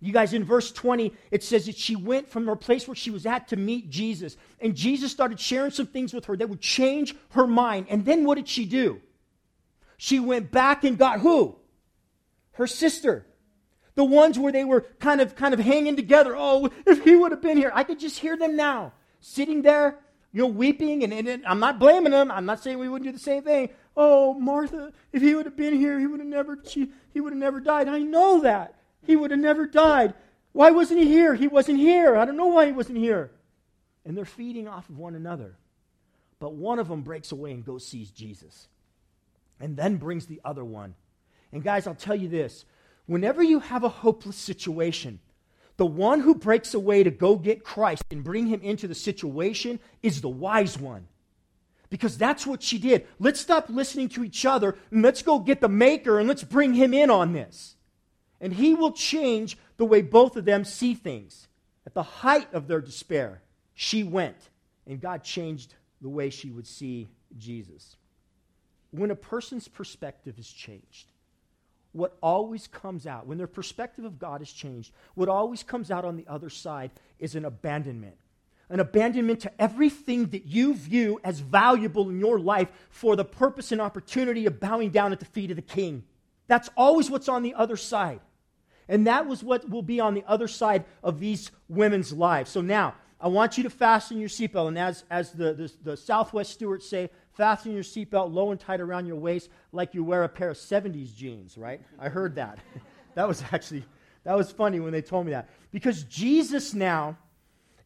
You 0.00 0.12
guys, 0.12 0.32
in 0.32 0.44
verse 0.44 0.70
20, 0.70 1.12
it 1.30 1.42
says 1.42 1.66
that 1.66 1.76
she 1.76 1.96
went 1.96 2.28
from 2.28 2.46
her 2.46 2.54
place 2.54 2.86
where 2.86 2.94
she 2.94 3.10
was 3.10 3.26
at 3.26 3.48
to 3.48 3.56
meet 3.56 3.90
Jesus. 3.90 4.36
And 4.60 4.76
Jesus 4.76 5.10
started 5.10 5.40
sharing 5.40 5.72
some 5.72 5.86
things 5.86 6.14
with 6.14 6.26
her 6.26 6.36
that 6.36 6.48
would 6.48 6.60
change 6.60 7.16
her 7.30 7.46
mind. 7.46 7.86
And 7.88 8.04
then 8.04 8.24
what 8.24 8.36
did 8.36 8.48
she 8.48 8.64
do? 8.64 9.00
She 9.96 10.20
went 10.20 10.52
back 10.52 10.84
and 10.84 10.96
got 10.96 11.20
who? 11.20 11.56
Her 12.52 12.68
sister 12.68 13.26
the 13.98 14.04
ones 14.04 14.38
where 14.38 14.52
they 14.52 14.64
were 14.64 14.82
kind 15.00 15.20
of 15.20 15.34
kind 15.34 15.52
of 15.52 15.58
hanging 15.58 15.96
together. 15.96 16.36
Oh, 16.38 16.70
if 16.86 17.02
he 17.02 17.16
would 17.16 17.32
have 17.32 17.42
been 17.42 17.56
here, 17.56 17.72
I 17.74 17.82
could 17.82 17.98
just 17.98 18.20
hear 18.20 18.36
them 18.36 18.54
now, 18.54 18.92
sitting 19.18 19.62
there, 19.62 19.98
you 20.32 20.42
know, 20.42 20.46
weeping. 20.46 21.02
And, 21.02 21.12
and, 21.12 21.26
and 21.26 21.44
I'm 21.44 21.58
not 21.58 21.80
blaming 21.80 22.12
them. 22.12 22.30
I'm 22.30 22.46
not 22.46 22.62
saying 22.62 22.78
we 22.78 22.88
wouldn't 22.88 23.10
do 23.10 23.12
the 23.12 23.18
same 23.18 23.42
thing. 23.42 23.70
Oh, 23.96 24.34
Martha, 24.34 24.92
if 25.12 25.20
he 25.20 25.34
would 25.34 25.46
have 25.46 25.56
been 25.56 25.74
here, 25.74 25.98
he 25.98 26.06
would 26.06 26.20
have 26.20 26.28
never 26.28 26.60
she, 26.64 26.92
he 27.12 27.20
would 27.20 27.32
have 27.32 27.40
never 27.40 27.58
died. 27.58 27.88
I 27.88 27.98
know 27.98 28.40
that 28.42 28.76
he 29.08 29.16
would 29.16 29.30
have 29.30 29.40
never 29.40 29.66
died. 29.66 30.12
Why 30.52 30.70
wasn't 30.70 31.00
he 31.00 31.08
here? 31.08 31.34
He 31.34 31.48
wasn't 31.48 31.78
here. 31.78 32.14
I 32.14 32.26
don't 32.26 32.36
know 32.36 32.46
why 32.46 32.66
he 32.66 32.72
wasn't 32.72 32.98
here. 32.98 33.30
And 34.04 34.14
they're 34.14 34.26
feeding 34.26 34.68
off 34.68 34.88
of 34.90 34.98
one 34.98 35.14
another. 35.14 35.56
But 36.38 36.54
one 36.54 36.78
of 36.78 36.88
them 36.88 37.00
breaks 37.00 37.32
away 37.32 37.52
and 37.52 37.64
goes 37.64 37.86
sees 37.86 38.10
Jesus, 38.10 38.68
and 39.58 39.76
then 39.76 39.96
brings 39.96 40.26
the 40.26 40.40
other 40.44 40.64
one. 40.64 40.94
And 41.52 41.64
guys, 41.64 41.86
I'll 41.86 41.94
tell 41.94 42.14
you 42.14 42.28
this 42.28 42.66
whenever 43.06 43.42
you 43.42 43.60
have 43.60 43.82
a 43.82 43.88
hopeless 43.88 44.36
situation, 44.36 45.20
the 45.78 45.86
one 45.86 46.20
who 46.20 46.34
breaks 46.34 46.74
away 46.74 47.02
to 47.02 47.10
go 47.10 47.36
get 47.36 47.64
Christ 47.64 48.04
and 48.10 48.22
bring 48.22 48.46
him 48.46 48.60
into 48.60 48.86
the 48.86 48.94
situation 48.94 49.80
is 50.02 50.20
the 50.20 50.28
wise 50.28 50.78
one. 50.78 51.08
Because 51.88 52.18
that's 52.18 52.46
what 52.46 52.62
she 52.62 52.76
did. 52.76 53.06
Let's 53.18 53.40
stop 53.40 53.70
listening 53.70 54.10
to 54.10 54.22
each 54.22 54.44
other 54.44 54.76
and 54.90 55.02
let's 55.02 55.22
go 55.22 55.38
get 55.38 55.62
the 55.62 55.68
maker 55.70 56.18
and 56.18 56.28
let's 56.28 56.44
bring 56.44 56.74
him 56.74 56.92
in 56.92 57.08
on 57.08 57.32
this. 57.32 57.76
And 58.40 58.52
he 58.52 58.74
will 58.74 58.92
change 58.92 59.58
the 59.76 59.84
way 59.84 60.02
both 60.02 60.36
of 60.36 60.44
them 60.44 60.64
see 60.64 60.94
things. 60.94 61.48
At 61.86 61.94
the 61.94 62.02
height 62.02 62.52
of 62.52 62.68
their 62.68 62.80
despair, 62.80 63.42
she 63.74 64.04
went, 64.04 64.50
and 64.86 65.00
God 65.00 65.24
changed 65.24 65.74
the 66.00 66.08
way 66.08 66.30
she 66.30 66.50
would 66.50 66.66
see 66.66 67.08
Jesus. 67.36 67.96
when 68.90 69.10
a 69.10 69.16
person's 69.16 69.68
perspective 69.68 70.38
is 70.38 70.50
changed, 70.50 71.12
what 71.92 72.16
always 72.22 72.66
comes 72.66 73.06
out, 73.06 73.26
when 73.26 73.38
their 73.38 73.46
perspective 73.46 74.04
of 74.04 74.18
God 74.18 74.42
is 74.42 74.52
changed, 74.52 74.92
what 75.14 75.28
always 75.28 75.62
comes 75.62 75.90
out 75.90 76.04
on 76.04 76.16
the 76.16 76.26
other 76.28 76.50
side 76.50 76.90
is 77.18 77.34
an 77.34 77.44
abandonment. 77.44 78.16
An 78.70 78.80
abandonment 78.80 79.40
to 79.40 79.60
everything 79.60 80.26
that 80.26 80.44
you 80.44 80.74
view 80.74 81.18
as 81.24 81.40
valuable 81.40 82.10
in 82.10 82.20
your 82.20 82.38
life 82.38 82.68
for 82.90 83.16
the 83.16 83.24
purpose 83.24 83.72
and 83.72 83.80
opportunity 83.80 84.44
of 84.44 84.60
bowing 84.60 84.90
down 84.90 85.12
at 85.12 85.20
the 85.20 85.24
feet 85.24 85.50
of 85.50 85.56
the 85.56 85.62
king. 85.62 86.04
That's 86.46 86.68
always 86.76 87.10
what's 87.10 87.28
on 87.28 87.42
the 87.42 87.54
other 87.54 87.76
side. 87.76 88.20
And 88.88 89.06
that 89.06 89.26
was 89.26 89.42
what 89.44 89.68
will 89.68 89.82
be 89.82 90.00
on 90.00 90.14
the 90.14 90.24
other 90.26 90.48
side 90.48 90.84
of 91.02 91.20
these 91.20 91.50
women's 91.68 92.12
lives. 92.12 92.50
So 92.50 92.60
now, 92.60 92.94
I 93.20 93.28
want 93.28 93.58
you 93.58 93.64
to 93.64 93.70
fasten 93.70 94.18
your 94.18 94.28
seatbelt. 94.28 94.68
And 94.68 94.78
as, 94.78 95.04
as 95.10 95.32
the, 95.32 95.52
the, 95.52 95.72
the 95.82 95.96
Southwest 95.96 96.52
stewards 96.52 96.88
say, 96.88 97.10
fasten 97.32 97.72
your 97.72 97.82
seatbelt 97.82 98.32
low 98.32 98.52
and 98.52 98.60
tight 98.60 98.80
around 98.80 99.06
your 99.06 99.16
waist 99.16 99.50
like 99.72 99.92
you 99.92 100.04
wear 100.04 100.24
a 100.24 100.28
pair 100.28 100.50
of 100.50 100.56
70s 100.56 101.14
jeans, 101.14 101.58
right? 101.58 101.80
I 101.98 102.08
heard 102.08 102.36
that. 102.36 102.58
that 103.14 103.26
was 103.26 103.42
actually, 103.52 103.84
that 104.24 104.36
was 104.36 104.52
funny 104.52 104.78
when 104.78 104.92
they 104.92 105.02
told 105.02 105.26
me 105.26 105.32
that. 105.32 105.48
Because 105.72 106.04
Jesus 106.04 106.74
now 106.74 107.18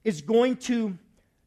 is 0.04 0.20
going 0.20 0.56
to 0.56 0.98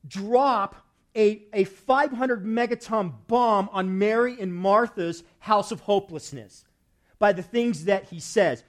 drop 0.07 0.75
a, 1.15 1.43
a 1.53 1.63
500 1.63 2.43
megaton 2.43 3.13
bomb 3.27 3.69
on 3.71 3.97
Mary 3.97 4.35
and 4.39 4.53
Martha's 4.53 5.23
house 5.39 5.71
of 5.71 5.79
hopelessness 5.81 6.65
by 7.19 7.33
the 7.33 7.43
things 7.43 7.85
that 7.85 8.05
he 8.05 8.19
says. 8.19 8.63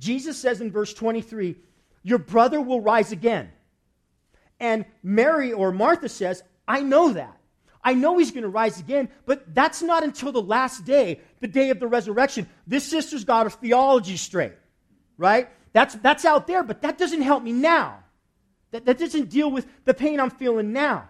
Jesus 0.00 0.38
says 0.38 0.60
in 0.60 0.72
verse 0.72 0.92
23, 0.92 1.56
Your 2.02 2.18
brother 2.18 2.60
will 2.60 2.80
rise 2.80 3.12
again. 3.12 3.52
And 4.58 4.84
Mary 5.02 5.52
or 5.52 5.70
Martha 5.70 6.08
says, 6.08 6.42
I 6.66 6.80
know 6.80 7.12
that. 7.12 7.36
I 7.82 7.94
know 7.94 8.18
he's 8.18 8.30
going 8.30 8.42
to 8.42 8.48
rise 8.48 8.78
again, 8.78 9.08
but 9.24 9.54
that's 9.54 9.80
not 9.80 10.02
until 10.02 10.32
the 10.32 10.42
last 10.42 10.84
day, 10.84 11.20
the 11.40 11.48
day 11.48 11.70
of 11.70 11.80
the 11.80 11.86
resurrection. 11.86 12.48
This 12.66 12.84
sister's 12.84 13.24
got 13.24 13.46
her 13.46 13.50
theology 13.50 14.16
straight, 14.16 14.52
right? 15.16 15.48
That's, 15.72 15.94
that's 15.94 16.24
out 16.24 16.46
there, 16.46 16.62
but 16.62 16.82
that 16.82 16.98
doesn't 16.98 17.22
help 17.22 17.42
me 17.42 17.52
now. 17.52 18.02
That, 18.72 18.84
that 18.84 18.98
doesn't 18.98 19.30
deal 19.30 19.50
with 19.50 19.66
the 19.84 19.94
pain 19.94 20.20
I'm 20.20 20.30
feeling 20.30 20.72
now. 20.72 21.08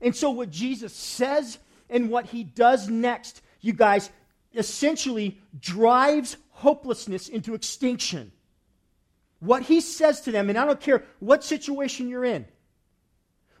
And 0.00 0.14
so, 0.14 0.30
what 0.30 0.50
Jesus 0.50 0.94
says 0.94 1.58
and 1.90 2.08
what 2.08 2.26
he 2.26 2.44
does 2.44 2.88
next, 2.88 3.42
you 3.60 3.72
guys, 3.72 4.10
essentially 4.54 5.38
drives 5.58 6.36
hopelessness 6.58 7.28
into 7.28 7.54
extinction. 7.54 8.32
What 9.40 9.62
he 9.62 9.80
says 9.80 10.20
to 10.22 10.32
them, 10.32 10.48
and 10.48 10.58
I 10.58 10.64
don't 10.64 10.80
care 10.80 11.04
what 11.20 11.44
situation 11.44 12.08
you're 12.08 12.24
in, 12.24 12.46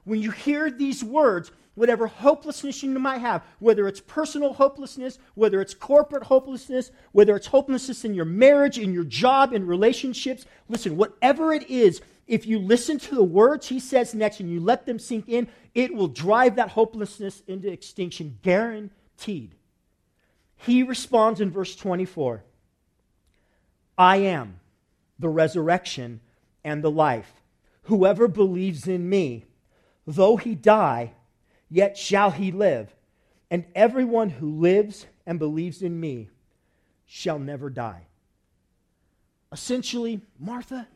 when 0.04 0.20
you 0.20 0.30
hear 0.30 0.70
these 0.70 1.04
words, 1.04 1.52
whatever 1.74 2.08
hopelessness 2.08 2.82
you 2.82 2.90
might 2.98 3.18
have, 3.18 3.44
whether 3.60 3.86
it's 3.86 4.00
personal 4.00 4.52
hopelessness, 4.52 5.18
whether 5.34 5.60
it's 5.60 5.74
corporate 5.74 6.24
hopelessness, 6.24 6.90
whether 7.12 7.36
it's 7.36 7.46
hopelessness 7.46 8.04
in 8.04 8.14
your 8.14 8.24
marriage, 8.24 8.78
in 8.78 8.92
your 8.92 9.04
job, 9.04 9.52
in 9.52 9.64
relationships, 9.64 10.44
listen, 10.68 10.96
whatever 10.96 11.52
it 11.52 11.70
is, 11.70 12.00
if 12.26 12.46
you 12.46 12.58
listen 12.58 12.98
to 12.98 13.14
the 13.14 13.22
words 13.22 13.68
he 13.68 13.78
says 13.78 14.12
next 14.12 14.40
and 14.40 14.50
you 14.50 14.58
let 14.58 14.86
them 14.86 14.98
sink 14.98 15.28
in, 15.28 15.46
it 15.74 15.94
will 15.94 16.08
drive 16.08 16.56
that 16.56 16.70
hopelessness 16.70 17.42
into 17.46 17.70
extinction, 17.70 18.38
guaranteed. 18.42 19.54
He 20.56 20.82
responds 20.82 21.40
in 21.40 21.52
verse 21.52 21.76
24 21.76 22.42
I 23.98 24.18
am 24.18 24.60
the 25.18 25.28
resurrection 25.28 26.20
and 26.62 26.82
the 26.82 26.90
life. 26.90 27.32
Whoever 27.82 28.28
believes 28.28 28.86
in 28.86 29.08
me, 29.08 29.46
though 30.06 30.36
he 30.36 30.54
die, 30.54 31.12
yet 31.68 31.98
shall 31.98 32.30
he 32.30 32.52
live. 32.52 32.94
And 33.50 33.64
everyone 33.74 34.30
who 34.30 34.60
lives 34.60 35.06
and 35.26 35.38
believes 35.38 35.82
in 35.82 35.98
me 35.98 36.28
shall 37.06 37.38
never 37.38 37.70
die. 37.70 38.06
Essentially, 39.50 40.20
Martha, 40.38 40.86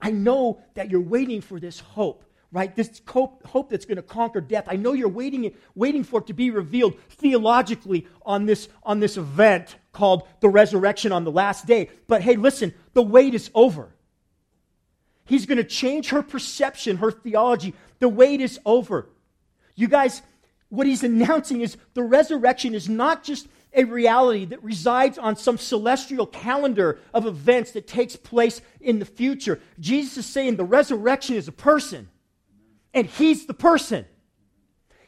I 0.00 0.10
know 0.10 0.62
that 0.74 0.90
you're 0.90 1.00
waiting 1.00 1.40
for 1.40 1.58
this 1.58 1.80
hope, 1.80 2.24
right? 2.54 2.74
This 2.76 3.02
hope, 3.08 3.44
hope 3.44 3.68
that's 3.68 3.84
going 3.84 3.96
to 3.96 4.02
conquer 4.02 4.40
death. 4.40 4.66
I 4.68 4.76
know 4.76 4.92
you're 4.92 5.08
waiting, 5.08 5.52
waiting 5.74 6.04
for 6.04 6.20
it 6.20 6.28
to 6.28 6.32
be 6.32 6.50
revealed 6.50 6.94
theologically 7.10 8.06
on 8.22 8.46
this, 8.46 8.68
on 8.84 9.00
this 9.00 9.16
event 9.16 9.74
called 9.92 10.22
the 10.38 10.48
resurrection 10.48 11.10
on 11.10 11.24
the 11.24 11.32
last 11.32 11.66
day. 11.66 11.90
But 12.06 12.22
hey, 12.22 12.36
listen, 12.36 12.72
the 12.92 13.02
wait 13.02 13.34
is 13.34 13.50
over. 13.54 13.92
He's 15.24 15.46
going 15.46 15.58
to 15.58 15.64
change 15.64 16.10
her 16.10 16.22
perception, 16.22 16.98
her 16.98 17.10
theology. 17.10 17.74
The 17.98 18.08
wait 18.08 18.40
is 18.40 18.60
over. 18.64 19.08
You 19.74 19.88
guys, 19.88 20.22
what 20.68 20.86
he's 20.86 21.02
announcing 21.02 21.60
is 21.60 21.76
the 21.94 22.04
resurrection 22.04 22.76
is 22.76 22.88
not 22.88 23.24
just 23.24 23.48
a 23.72 23.82
reality 23.82 24.44
that 24.44 24.62
resides 24.62 25.18
on 25.18 25.34
some 25.34 25.58
celestial 25.58 26.26
calendar 26.26 27.00
of 27.12 27.26
events 27.26 27.72
that 27.72 27.88
takes 27.88 28.14
place 28.14 28.60
in 28.80 29.00
the 29.00 29.04
future. 29.04 29.60
Jesus 29.80 30.18
is 30.18 30.26
saying 30.26 30.54
the 30.54 30.64
resurrection 30.64 31.34
is 31.34 31.48
a 31.48 31.52
person, 31.52 32.08
and 32.94 33.06
he's 33.06 33.46
the 33.46 33.54
person. 33.54 34.06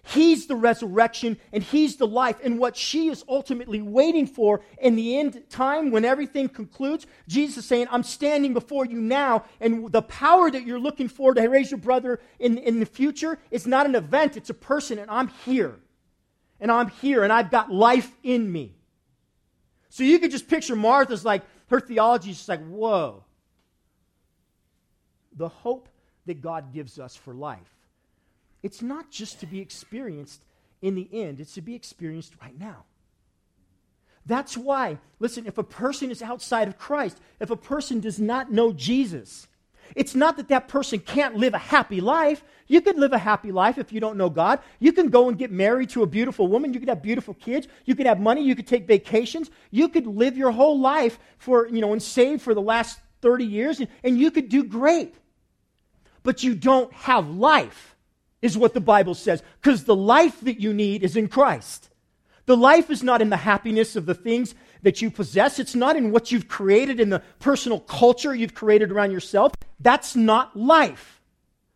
He's 0.06 0.46
the 0.46 0.54
resurrection 0.54 1.36
and 1.52 1.62
He's 1.62 1.96
the 1.96 2.06
life. 2.06 2.36
And 2.42 2.58
what 2.58 2.76
she 2.76 3.08
is 3.08 3.24
ultimately 3.28 3.82
waiting 3.82 4.26
for 4.26 4.62
in 4.80 4.94
the 4.94 5.18
end 5.18 5.42
time, 5.50 5.90
when 5.90 6.04
everything 6.04 6.48
concludes, 6.48 7.06
Jesus 7.26 7.58
is 7.58 7.66
saying, 7.66 7.88
I'm 7.90 8.04
standing 8.04 8.54
before 8.54 8.86
you 8.86 9.00
now. 9.00 9.44
And 9.60 9.90
the 9.90 10.02
power 10.02 10.50
that 10.50 10.64
you're 10.64 10.78
looking 10.78 11.08
for 11.08 11.34
to 11.34 11.48
raise 11.48 11.72
your 11.72 11.78
brother 11.78 12.20
in, 12.38 12.58
in 12.58 12.78
the 12.78 12.86
future 12.86 13.38
is 13.50 13.66
not 13.66 13.86
an 13.86 13.96
event, 13.96 14.36
it's 14.36 14.50
a 14.50 14.54
person. 14.54 14.98
And 14.98 15.10
I'm 15.10 15.28
here. 15.44 15.74
And 16.60 16.70
I'm 16.70 16.88
here, 16.88 17.22
and 17.22 17.30
I've 17.32 17.50
got 17.50 17.70
life 17.70 18.10
in 18.22 18.50
me. 18.50 18.76
So 19.90 20.04
you 20.04 20.18
could 20.18 20.30
just 20.30 20.48
picture 20.48 20.74
Martha's 20.74 21.24
like, 21.24 21.42
her 21.68 21.80
theology 21.80 22.30
is 22.30 22.36
just 22.36 22.48
like, 22.48 22.64
whoa. 22.66 23.24
The 25.36 25.48
hope 25.48 25.90
that 26.24 26.40
God 26.40 26.72
gives 26.72 26.98
us 26.98 27.14
for 27.14 27.34
life 27.34 27.75
it's 28.62 28.82
not 28.82 29.10
just 29.10 29.40
to 29.40 29.46
be 29.46 29.60
experienced 29.60 30.42
in 30.82 30.94
the 30.94 31.08
end, 31.12 31.40
it's 31.40 31.54
to 31.54 31.62
be 31.62 31.74
experienced 31.74 32.34
right 32.40 32.58
now. 32.58 32.84
That's 34.26 34.56
why, 34.56 34.98
listen, 35.20 35.46
if 35.46 35.56
a 35.56 35.62
person 35.62 36.10
is 36.10 36.20
outside 36.20 36.66
of 36.68 36.78
Christ, 36.78 37.18
if 37.40 37.50
a 37.50 37.56
person 37.56 38.00
does 38.00 38.18
not 38.18 38.50
know 38.50 38.72
Jesus, 38.72 39.46
it's 39.94 40.16
not 40.16 40.36
that 40.36 40.48
that 40.48 40.66
person 40.66 40.98
can't 40.98 41.36
live 41.36 41.54
a 41.54 41.58
happy 41.58 42.00
life. 42.00 42.42
You 42.66 42.80
can 42.80 42.98
live 42.98 43.12
a 43.12 43.18
happy 43.18 43.52
life 43.52 43.78
if 43.78 43.92
you 43.92 44.00
don't 44.00 44.16
know 44.16 44.28
God. 44.28 44.58
You 44.80 44.92
can 44.92 45.10
go 45.10 45.28
and 45.28 45.38
get 45.38 45.52
married 45.52 45.90
to 45.90 46.02
a 46.02 46.06
beautiful 46.06 46.48
woman. 46.48 46.74
You 46.74 46.80
could 46.80 46.88
have 46.88 47.02
beautiful 47.02 47.34
kids. 47.34 47.68
You 47.84 47.94
could 47.94 48.06
have 48.06 48.18
money. 48.18 48.42
You 48.42 48.56
could 48.56 48.66
take 48.66 48.88
vacations. 48.88 49.50
You 49.70 49.88
could 49.88 50.08
live 50.08 50.36
your 50.36 50.50
whole 50.50 50.80
life 50.80 51.20
for, 51.38 51.68
you 51.68 51.80
know, 51.80 51.92
and 51.92 52.02
save 52.02 52.42
for 52.42 52.52
the 52.52 52.60
last 52.60 52.98
30 53.22 53.44
years, 53.44 53.80
and, 53.80 53.88
and 54.04 54.18
you 54.18 54.30
could 54.30 54.48
do 54.48 54.64
great. 54.64 55.14
But 56.22 56.42
you 56.42 56.54
don't 56.54 56.92
have 56.92 57.28
life 57.28 57.95
is 58.42 58.56
what 58.56 58.74
the 58.74 58.80
Bible 58.80 59.14
says, 59.14 59.42
because 59.60 59.84
the 59.84 59.96
life 59.96 60.40
that 60.42 60.60
you 60.60 60.72
need 60.72 61.02
is 61.02 61.16
in 61.16 61.28
Christ. 61.28 61.90
The 62.46 62.56
life 62.56 62.90
is 62.90 63.02
not 63.02 63.20
in 63.20 63.30
the 63.30 63.36
happiness 63.36 63.96
of 63.96 64.06
the 64.06 64.14
things 64.14 64.54
that 64.82 65.02
you 65.02 65.10
possess. 65.10 65.58
It's 65.58 65.74
not 65.74 65.96
in 65.96 66.12
what 66.12 66.30
you've 66.30 66.46
created 66.46 67.00
in 67.00 67.10
the 67.10 67.22
personal 67.40 67.80
culture 67.80 68.34
you've 68.34 68.54
created 68.54 68.92
around 68.92 69.10
yourself. 69.10 69.52
That's 69.80 70.14
not 70.14 70.56
life. 70.56 71.20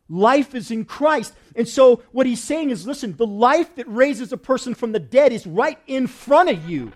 Life 0.08 0.54
is 0.54 0.70
in 0.70 0.84
Christ. 0.84 1.34
And 1.56 1.68
so 1.68 2.02
what 2.12 2.26
he's 2.26 2.42
saying 2.42 2.70
is 2.70 2.86
listen, 2.86 3.16
the 3.16 3.26
life 3.26 3.74
that 3.76 3.88
raises 3.88 4.32
a 4.32 4.36
person 4.36 4.74
from 4.74 4.92
the 4.92 4.98
dead 4.98 5.32
is 5.32 5.46
right 5.46 5.78
in 5.86 6.06
front 6.06 6.50
of 6.50 6.68
you. 6.68 6.92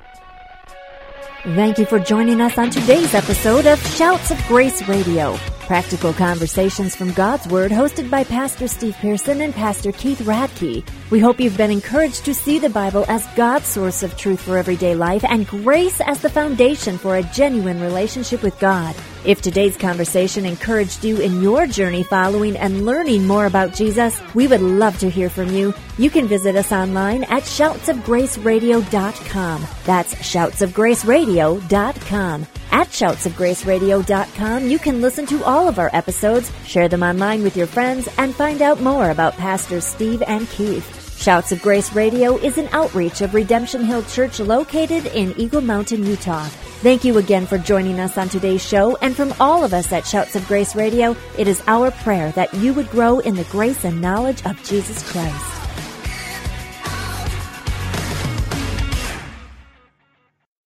Thank 1.44 1.76
you 1.76 1.84
for 1.84 1.98
joining 1.98 2.40
us 2.40 2.56
on 2.56 2.70
today's 2.70 3.12
episode 3.12 3.66
of 3.66 3.78
Shouts 3.88 4.30
of 4.30 4.42
Grace 4.48 4.88
Radio. 4.88 5.36
Practical 5.66 6.14
conversations 6.14 6.96
from 6.96 7.12
God's 7.12 7.46
Word 7.46 7.70
hosted 7.70 8.08
by 8.08 8.24
Pastor 8.24 8.66
Steve 8.66 8.96
Pearson 8.96 9.42
and 9.42 9.52
Pastor 9.52 9.92
Keith 9.92 10.20
Radke. 10.20 10.82
We 11.10 11.20
hope 11.20 11.38
you've 11.38 11.58
been 11.58 11.70
encouraged 11.70 12.24
to 12.24 12.32
see 12.32 12.58
the 12.58 12.70
Bible 12.70 13.04
as 13.08 13.26
God's 13.36 13.66
source 13.66 14.02
of 14.02 14.16
truth 14.16 14.40
for 14.40 14.56
everyday 14.56 14.94
life 14.94 15.22
and 15.28 15.46
grace 15.46 16.00
as 16.00 16.22
the 16.22 16.30
foundation 16.30 16.96
for 16.96 17.16
a 17.16 17.22
genuine 17.24 17.78
relationship 17.78 18.42
with 18.42 18.58
God. 18.58 18.96
If 19.24 19.40
today's 19.40 19.76
conversation 19.76 20.44
encouraged 20.44 21.02
you 21.02 21.18
in 21.18 21.40
your 21.40 21.66
journey 21.66 22.02
following 22.02 22.58
and 22.58 22.84
learning 22.84 23.26
more 23.26 23.46
about 23.46 23.72
Jesus, 23.72 24.20
we 24.34 24.46
would 24.46 24.60
love 24.60 24.98
to 24.98 25.08
hear 25.08 25.30
from 25.30 25.48
you. 25.48 25.72
You 25.96 26.10
can 26.10 26.28
visit 26.28 26.56
us 26.56 26.72
online 26.72 27.24
at 27.24 27.44
shoutsofgraceradio.com. 27.44 29.66
That's 29.84 30.14
shoutsofgraceradio.com. 30.16 32.46
At 32.70 32.88
shoutsofgraceradio.com, 32.88 34.68
you 34.68 34.78
can 34.78 35.00
listen 35.00 35.24
to 35.26 35.42
all 35.44 35.68
of 35.68 35.78
our 35.78 35.88
episodes, 35.94 36.52
share 36.66 36.88
them 36.88 37.02
online 37.02 37.42
with 37.42 37.56
your 37.56 37.66
friends, 37.66 38.06
and 38.18 38.34
find 38.34 38.60
out 38.60 38.82
more 38.82 39.08
about 39.10 39.38
Pastors 39.38 39.84
Steve 39.84 40.22
and 40.26 40.46
Keith. 40.50 41.03
Shouts 41.16 41.52
of 41.52 41.62
Grace 41.62 41.94
Radio 41.94 42.36
is 42.36 42.58
an 42.58 42.68
outreach 42.72 43.22
of 43.22 43.32
Redemption 43.32 43.82
Hill 43.84 44.02
Church 44.02 44.40
located 44.40 45.06
in 45.06 45.34
Eagle 45.40 45.62
Mountain, 45.62 46.04
Utah. 46.04 46.44
Thank 46.82 47.02
you 47.02 47.16
again 47.16 47.46
for 47.46 47.56
joining 47.56 47.98
us 47.98 48.18
on 48.18 48.28
today's 48.28 48.62
show, 48.62 48.96
and 48.96 49.16
from 49.16 49.32
all 49.40 49.64
of 49.64 49.72
us 49.72 49.90
at 49.90 50.06
Shouts 50.06 50.36
of 50.36 50.46
Grace 50.46 50.76
Radio, 50.76 51.16
it 51.38 51.48
is 51.48 51.62
our 51.66 51.90
prayer 51.92 52.30
that 52.32 52.52
you 52.52 52.74
would 52.74 52.90
grow 52.90 53.20
in 53.20 53.36
the 53.36 53.44
grace 53.44 53.84
and 53.84 54.02
knowledge 54.02 54.44
of 54.44 54.62
Jesus 54.64 55.02
Christ. 55.10 55.63